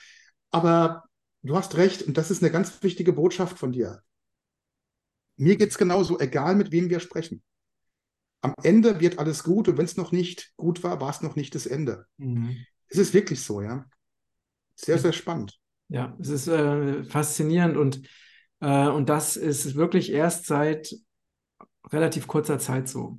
[0.50, 1.04] Aber
[1.42, 4.02] du hast recht und das ist eine ganz wichtige Botschaft von dir.
[5.36, 7.42] Mir geht es genauso, egal mit wem wir sprechen.
[8.42, 11.36] Am Ende wird alles gut und wenn es noch nicht gut war, war es noch
[11.36, 12.06] nicht das Ende.
[12.16, 12.56] Mhm.
[12.88, 13.84] Es ist wirklich so, ja.
[14.74, 15.58] Sehr, sehr spannend.
[15.88, 18.02] Ja, es ist äh, faszinierend und,
[18.60, 20.94] äh, und das ist wirklich erst seit
[21.92, 23.18] relativ kurzer Zeit so.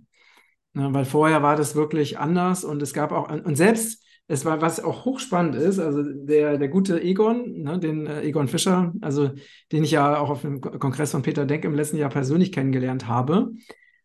[0.73, 4.61] Ne, weil vorher war das wirklich anders und es gab auch, und selbst, es war,
[4.61, 9.31] was auch hochspannend ist, also der, der gute Egon, ne, den äh, Egon Fischer, also
[9.73, 13.07] den ich ja auch auf dem Kongress von Peter Denk im letzten Jahr persönlich kennengelernt
[13.07, 13.51] habe,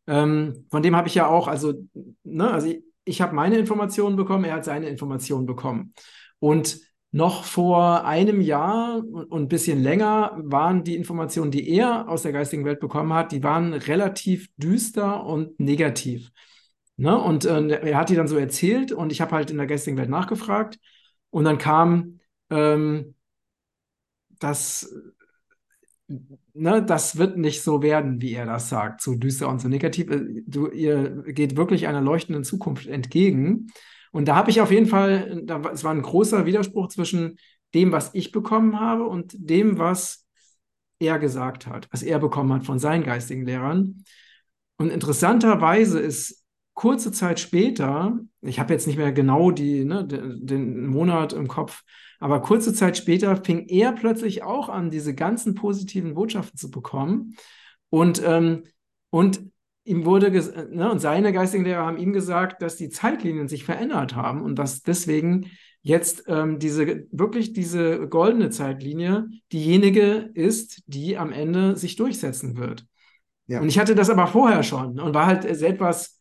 [0.07, 1.75] ähm, von dem habe ich ja auch, also,
[2.25, 5.95] ne, also ich, ich habe meine Informationen bekommen, er hat seine Informationen bekommen.
[6.39, 6.81] Und
[7.13, 12.33] noch vor einem Jahr und ein bisschen länger waren die Informationen, die er aus der
[12.33, 16.31] geistigen Welt bekommen hat, die waren relativ düster und negativ.
[16.97, 17.19] Ne?
[17.19, 19.97] Und äh, er hat die dann so erzählt und ich habe halt in der geistigen
[19.97, 20.79] Welt nachgefragt
[21.31, 23.15] und dann kam, ähm,
[24.39, 24.93] dass
[26.57, 30.11] ne, das wird nicht so werden, wie er das sagt, so düster und so negativ.
[30.11, 33.69] Äh, du, ihr geht wirklich einer leuchtenden Zukunft entgegen.
[34.13, 37.39] Und da habe ich auf jeden Fall, da, es war ein großer Widerspruch zwischen
[37.75, 40.27] dem, was ich bekommen habe und dem, was
[40.99, 44.05] er gesagt hat, was er bekommen hat von seinen geistigen Lehrern.
[44.79, 46.45] Und interessanterweise ist
[46.75, 51.49] kurze Zeit später, ich habe jetzt nicht mehr genau die, ne, den, den Monat im
[51.49, 51.83] Kopf,
[52.21, 57.37] aber kurze Zeit später fing er plötzlich auch an, diese ganzen positiven Botschaften zu bekommen.
[57.91, 58.65] Und, ähm,
[59.11, 59.41] und
[59.85, 60.31] ihm wurde,
[60.71, 64.59] ne, und seine geistigen Lehrer haben ihm gesagt, dass die Zeitlinien sich verändert haben und
[64.59, 65.51] dass deswegen
[65.83, 72.85] jetzt ähm, diese, wirklich diese goldene Zeitlinie diejenige ist, die am Ende sich durchsetzen wird.
[73.47, 73.61] Ja.
[73.61, 76.21] Und ich hatte das aber vorher schon und war halt etwas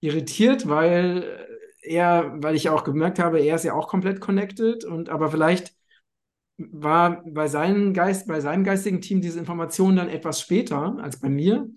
[0.00, 1.45] irritiert, weil
[1.86, 5.74] er, weil ich auch gemerkt habe, er ist ja auch komplett connected und aber vielleicht
[6.58, 11.28] war bei seinem Geist, bei seinem geistigen Team diese Information dann etwas später als bei
[11.28, 11.68] mir.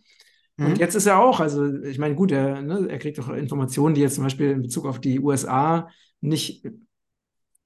[0.57, 0.65] Mhm.
[0.65, 3.95] Und jetzt ist er auch, also ich meine, gut, er, ne, er kriegt auch Informationen,
[3.95, 5.89] die jetzt zum Beispiel in Bezug auf die USA
[6.21, 6.65] nicht,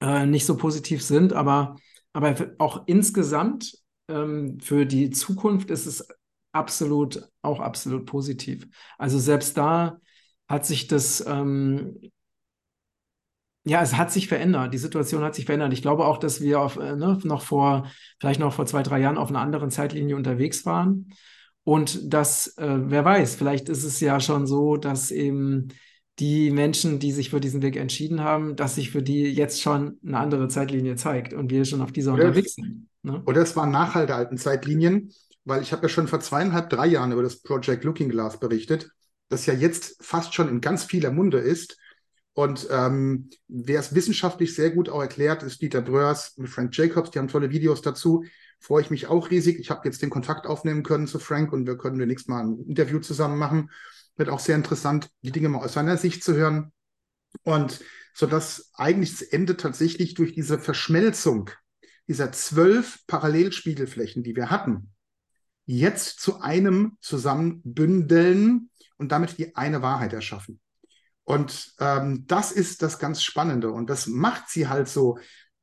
[0.00, 1.76] äh, nicht so positiv sind, aber,
[2.12, 3.78] aber auch insgesamt
[4.08, 6.06] ähm, für die Zukunft ist es
[6.52, 8.66] absolut, auch absolut positiv.
[8.98, 10.00] Also selbst da
[10.48, 12.00] hat sich das, ähm,
[13.64, 14.74] ja, es hat sich verändert.
[14.74, 15.72] Die Situation hat sich verändert.
[15.72, 17.90] Ich glaube auch, dass wir auf, äh, ne, noch vor,
[18.20, 21.10] vielleicht noch vor zwei, drei Jahren auf einer anderen Zeitlinie unterwegs waren.
[21.64, 25.68] Und dass, äh, wer weiß, vielleicht ist es ja schon so, dass eben
[26.18, 29.98] die Menschen, die sich für diesen Weg entschieden haben, dass sich für die jetzt schon
[30.06, 32.86] eine andere Zeitlinie zeigt und wir schon auf dieser Oder, unterwegs sind.
[33.02, 33.22] Ne?
[33.26, 35.10] oder es waren nachhaltige Zeitlinien,
[35.44, 38.90] weil ich habe ja schon vor zweieinhalb, drei Jahren über das Project Looking Glass berichtet,
[39.28, 41.76] das ja jetzt fast schon in ganz vieler Munde ist.
[42.34, 47.10] Und ähm, wer es wissenschaftlich sehr gut auch erklärt, ist Dieter Bröers mit Frank Jacobs.
[47.10, 48.24] Die haben tolle Videos dazu.
[48.58, 49.60] Freue ich mich auch riesig.
[49.60, 52.58] Ich habe jetzt den Kontakt aufnehmen können zu Frank und wir können demnächst mal ein
[52.66, 53.70] Interview zusammen machen.
[54.16, 56.72] Wird auch sehr interessant, die Dinge mal aus seiner Sicht zu hören.
[57.44, 57.80] Und
[58.14, 61.50] so dass eigentlich das Ende tatsächlich durch diese Verschmelzung
[62.08, 64.92] dieser zwölf Parallelspiegelflächen, die wir hatten,
[65.66, 70.60] jetzt zu einem zusammenbündeln und damit die eine Wahrheit erschaffen.
[71.24, 75.18] Und ähm, das ist das ganz Spannende und das macht sie halt so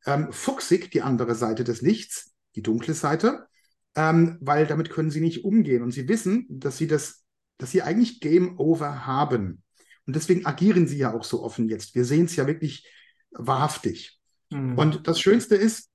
[0.05, 3.47] ähm, fuchsig, die andere Seite des Lichts, die dunkle Seite,
[3.95, 7.23] ähm, weil damit können sie nicht umgehen und sie wissen, dass sie das,
[7.57, 9.61] dass sie eigentlich Game Over haben.
[10.07, 11.93] Und deswegen agieren sie ja auch so offen jetzt.
[11.93, 12.89] Wir sehen es ja wirklich
[13.29, 14.19] wahrhaftig.
[14.49, 14.77] Mhm.
[14.79, 15.91] Und das Schönste ist,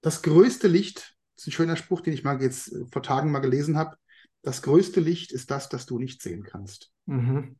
[0.00, 3.40] das größte Licht, das ist ein schöner Spruch, den ich mal jetzt vor Tagen mal
[3.40, 3.96] gelesen habe,
[4.42, 6.92] das größte Licht ist das, das du nicht sehen kannst.
[7.06, 7.56] Mhm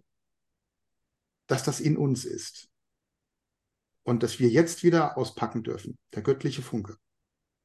[1.52, 2.70] dass das in uns ist.
[4.04, 6.96] Und dass wir jetzt wieder auspacken dürfen, der göttliche Funke.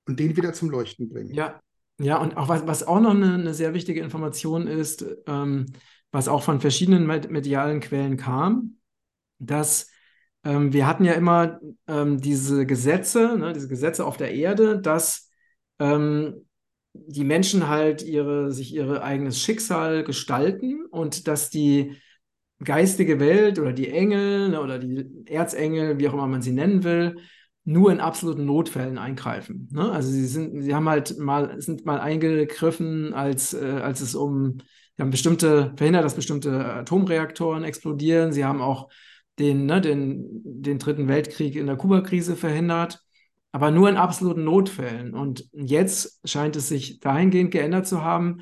[0.06, 1.34] Und den wieder zum Leuchten bringen.
[1.34, 1.62] Ja,
[2.00, 5.68] ja, und auch was, was auch noch eine, eine sehr wichtige Information ist, ähm,
[6.12, 8.78] was auch von verschiedenen medialen Quellen kam,
[9.40, 9.90] dass
[10.44, 15.32] ähm, wir hatten ja immer ähm, diese Gesetze, ne, diese Gesetze auf der Erde, dass
[15.80, 16.46] ähm,
[16.94, 21.98] die Menschen halt ihre, sich ihr eigenes Schicksal gestalten und dass die
[22.64, 27.18] geistige Welt oder die Engel oder die Erzengel, wie auch immer man sie nennen will,
[27.64, 29.68] nur in absoluten Notfällen eingreifen.
[29.72, 29.92] Ne?
[29.92, 34.60] Also sie sind, sie haben halt mal, sind mal eingegriffen, als, äh, als es um,
[34.96, 38.32] sie haben bestimmte, verhindert, dass bestimmte Atomreaktoren explodieren.
[38.32, 38.90] Sie haben auch
[39.38, 43.04] den, ne, den, den Dritten Weltkrieg in der Kuba-Krise verhindert,
[43.52, 45.14] aber nur in absoluten Notfällen.
[45.14, 48.42] Und jetzt scheint es sich dahingehend geändert zu haben,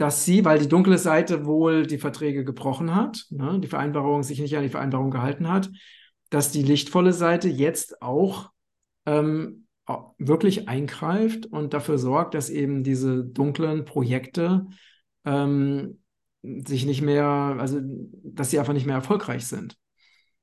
[0.00, 4.40] dass sie, weil die dunkle Seite wohl die Verträge gebrochen hat, ne, die Vereinbarung sich
[4.40, 5.70] nicht an die Vereinbarung gehalten hat,
[6.30, 8.50] dass die lichtvolle Seite jetzt auch
[9.04, 9.66] ähm,
[10.16, 14.68] wirklich eingreift und dafür sorgt, dass eben diese dunklen Projekte
[15.26, 16.00] ähm,
[16.42, 17.26] sich nicht mehr,
[17.58, 19.76] also dass sie einfach nicht mehr erfolgreich sind.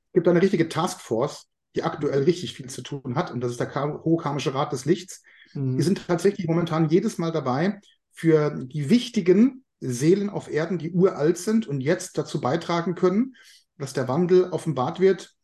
[0.10, 3.60] Es gibt eine richtige Taskforce, die aktuell richtig viel zu tun hat, und das ist
[3.60, 5.24] der Hohe Karmische Rat des Lichts.
[5.53, 5.78] Mhm.
[5.78, 7.80] Die sind tatsächlich momentan jedes Mal dabei,
[8.18, 13.36] für die wichtigen Seelen auf Erden, die uralt sind und jetzt dazu beitragen können,
[13.78, 15.36] dass der Wandel offenbart wird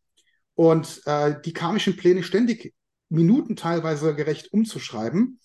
[0.55, 2.74] und äh, die karmischen Pläne ständig
[3.09, 5.39] Minuten teilweise gerecht umzuschreiben,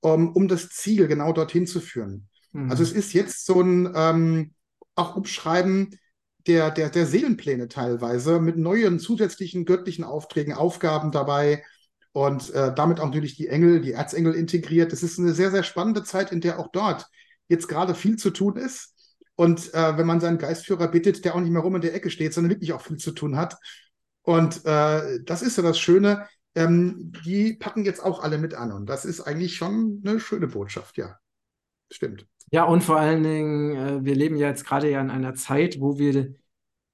[0.00, 2.28] um, um das Ziel genau dorthin zu führen.
[2.50, 2.68] Mhm.
[2.68, 4.54] Also es ist jetzt so ein ähm,
[4.96, 5.96] auch Umschreiben
[6.48, 11.62] der, der, der Seelenpläne teilweise mit neuen zusätzlichen göttlichen Aufträgen, Aufgaben dabei,
[12.12, 14.92] und äh, damit auch natürlich die Engel, die Erzengel integriert.
[14.92, 17.06] Es ist eine sehr, sehr spannende Zeit, in der auch dort
[17.48, 18.94] jetzt gerade viel zu tun ist.
[19.34, 22.10] Und äh, wenn man seinen Geistführer bittet, der auch nicht mehr rum in der Ecke
[22.10, 23.56] steht, sondern wirklich auch viel zu tun hat.
[24.22, 26.26] Und äh, das ist ja das Schöne.
[26.54, 28.72] Ähm, die packen jetzt auch alle mit an.
[28.72, 31.18] Und das ist eigentlich schon eine schöne Botschaft, ja.
[31.90, 32.26] Stimmt.
[32.50, 35.80] Ja, und vor allen Dingen, äh, wir leben ja jetzt gerade ja in einer Zeit,
[35.80, 36.34] wo wir,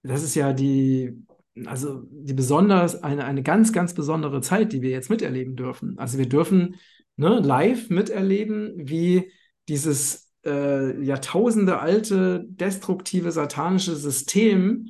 [0.04, 1.26] das ist ja die
[1.66, 5.98] also die besonders, eine, eine ganz, ganz besondere Zeit, die wir jetzt miterleben dürfen.
[5.98, 6.76] Also wir dürfen
[7.16, 9.30] ne, live miterleben, wie
[9.68, 14.88] dieses äh, Jahrtausende alte, destruktive, satanische System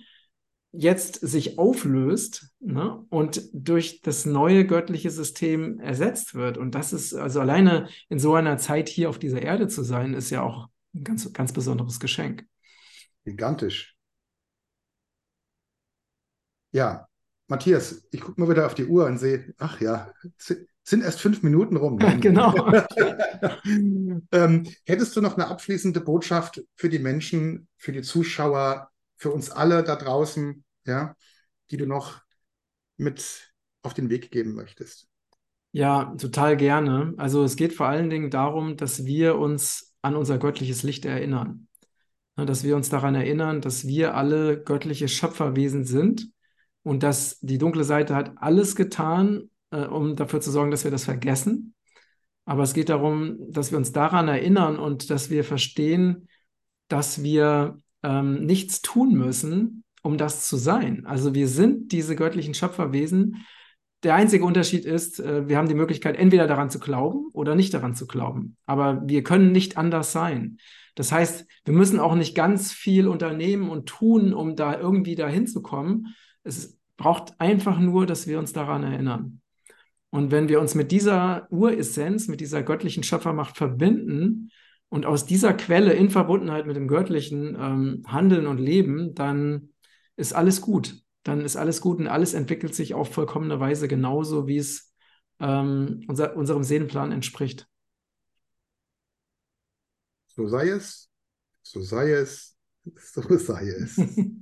[0.72, 6.58] jetzt sich auflöst ne, und durch das neue göttliche System ersetzt wird.
[6.58, 10.14] Und das ist, also alleine in so einer Zeit hier auf dieser Erde zu sein,
[10.14, 12.46] ist ja auch ein ganz, ganz besonderes Geschenk.
[13.24, 13.97] Gigantisch.
[16.72, 17.08] Ja,
[17.48, 21.42] Matthias, ich gucke mal wieder auf die Uhr und sehe, ach ja, sind erst fünf
[21.42, 21.98] Minuten rum.
[22.20, 22.54] genau.
[24.32, 29.50] ähm, hättest du noch eine abschließende Botschaft für die Menschen, für die Zuschauer, für uns
[29.50, 31.14] alle da draußen, ja,
[31.70, 32.20] die du noch
[32.96, 33.52] mit
[33.82, 35.08] auf den Weg geben möchtest?
[35.72, 37.14] Ja, total gerne.
[37.18, 41.68] Also es geht vor allen Dingen darum, dass wir uns an unser göttliches Licht erinnern.
[42.36, 46.30] Dass wir uns daran erinnern, dass wir alle göttliche Schöpferwesen sind
[46.88, 50.90] und dass die dunkle Seite hat alles getan, äh, um dafür zu sorgen, dass wir
[50.90, 51.74] das vergessen.
[52.44, 56.28] Aber es geht darum, dass wir uns daran erinnern und dass wir verstehen,
[56.88, 61.04] dass wir ähm, nichts tun müssen, um das zu sein.
[61.04, 63.44] Also wir sind diese göttlichen Schöpferwesen
[64.04, 67.74] der einzige Unterschied ist, äh, wir haben die Möglichkeit, entweder daran zu glauben oder nicht
[67.74, 68.56] daran zu glauben.
[68.66, 70.58] Aber wir können nicht anders sein.
[70.94, 75.46] Das heißt, wir müssen auch nicht ganz viel unternehmen und tun, um da irgendwie dahin
[75.46, 76.14] zu kommen.
[76.44, 79.40] Es braucht einfach nur, dass wir uns daran erinnern.
[80.10, 84.50] Und wenn wir uns mit dieser Uressenz, mit dieser göttlichen Schöpfermacht verbinden
[84.90, 89.70] und aus dieser Quelle in Verbundenheit mit dem göttlichen ähm, handeln und leben, dann
[90.16, 94.46] ist alles gut dann ist alles gut und alles entwickelt sich auf vollkommene Weise genauso,
[94.46, 94.94] wie es
[95.40, 97.68] ähm, unser, unserem Seelenplan entspricht.
[100.28, 101.10] So sei es,
[101.62, 102.56] so sei es,
[102.96, 103.96] so sei es.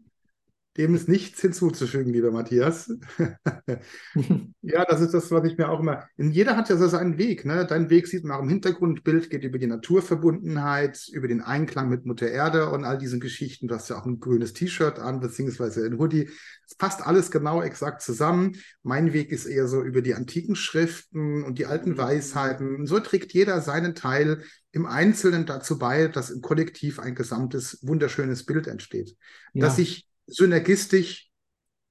[0.76, 2.92] Dem ist nichts hinzuzufügen, lieber Matthias.
[4.62, 6.04] ja, das ist das, was ich mir auch immer.
[6.18, 7.46] Jeder hat ja so seinen Weg.
[7.46, 7.66] Ne?
[7.66, 12.04] Dein Weg sieht man auch im Hintergrundbild, geht über die Naturverbundenheit, über den Einklang mit
[12.04, 13.68] Mutter Erde und all diesen Geschichten.
[13.68, 16.28] Du hast ja auch ein grünes T-Shirt an, beziehungsweise ein Hoodie.
[16.66, 18.56] Es passt alles genau exakt zusammen.
[18.82, 21.98] Mein Weg ist eher so über die antiken Schriften und die alten mhm.
[21.98, 22.76] Weisheiten.
[22.76, 27.78] Und so trägt jeder seinen Teil im Einzelnen dazu bei, dass im Kollektiv ein gesamtes,
[27.82, 29.16] wunderschönes Bild entsteht.
[29.54, 29.64] Ja.
[29.64, 31.30] Dass sich synergistisch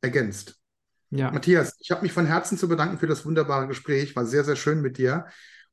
[0.01, 0.59] ergänzt.
[1.09, 1.31] Ja.
[1.31, 4.15] Matthias, ich habe mich von Herzen zu bedanken für das wunderbare Gespräch.
[4.15, 5.25] War sehr, sehr schön mit dir.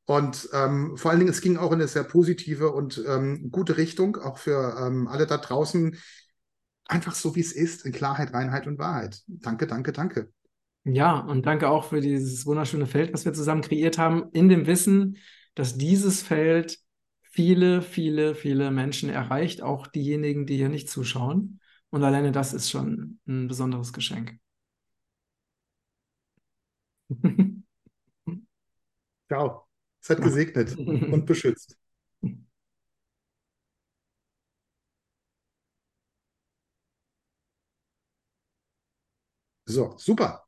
[0.04, 3.76] Und ähm, vor allen Dingen, es ging auch in eine sehr positive und ähm, gute
[3.76, 5.96] Richtung, auch für ähm, alle da draußen.
[6.86, 9.22] Einfach so, wie es ist, in Klarheit, Reinheit und Wahrheit.
[9.26, 10.30] Danke, danke, danke.
[10.84, 14.66] Ja, und danke auch für dieses wunderschöne Feld, was wir zusammen kreiert haben, in dem
[14.66, 15.18] Wissen,
[15.54, 16.78] dass dieses Feld
[17.22, 21.60] viele, viele, viele Menschen erreicht, auch diejenigen, die hier nicht zuschauen.
[21.92, 24.40] Und alleine das ist schon ein besonderes Geschenk.
[29.28, 29.66] Ciao.
[30.00, 31.76] Seid gesegnet und beschützt.
[39.66, 40.44] So, super.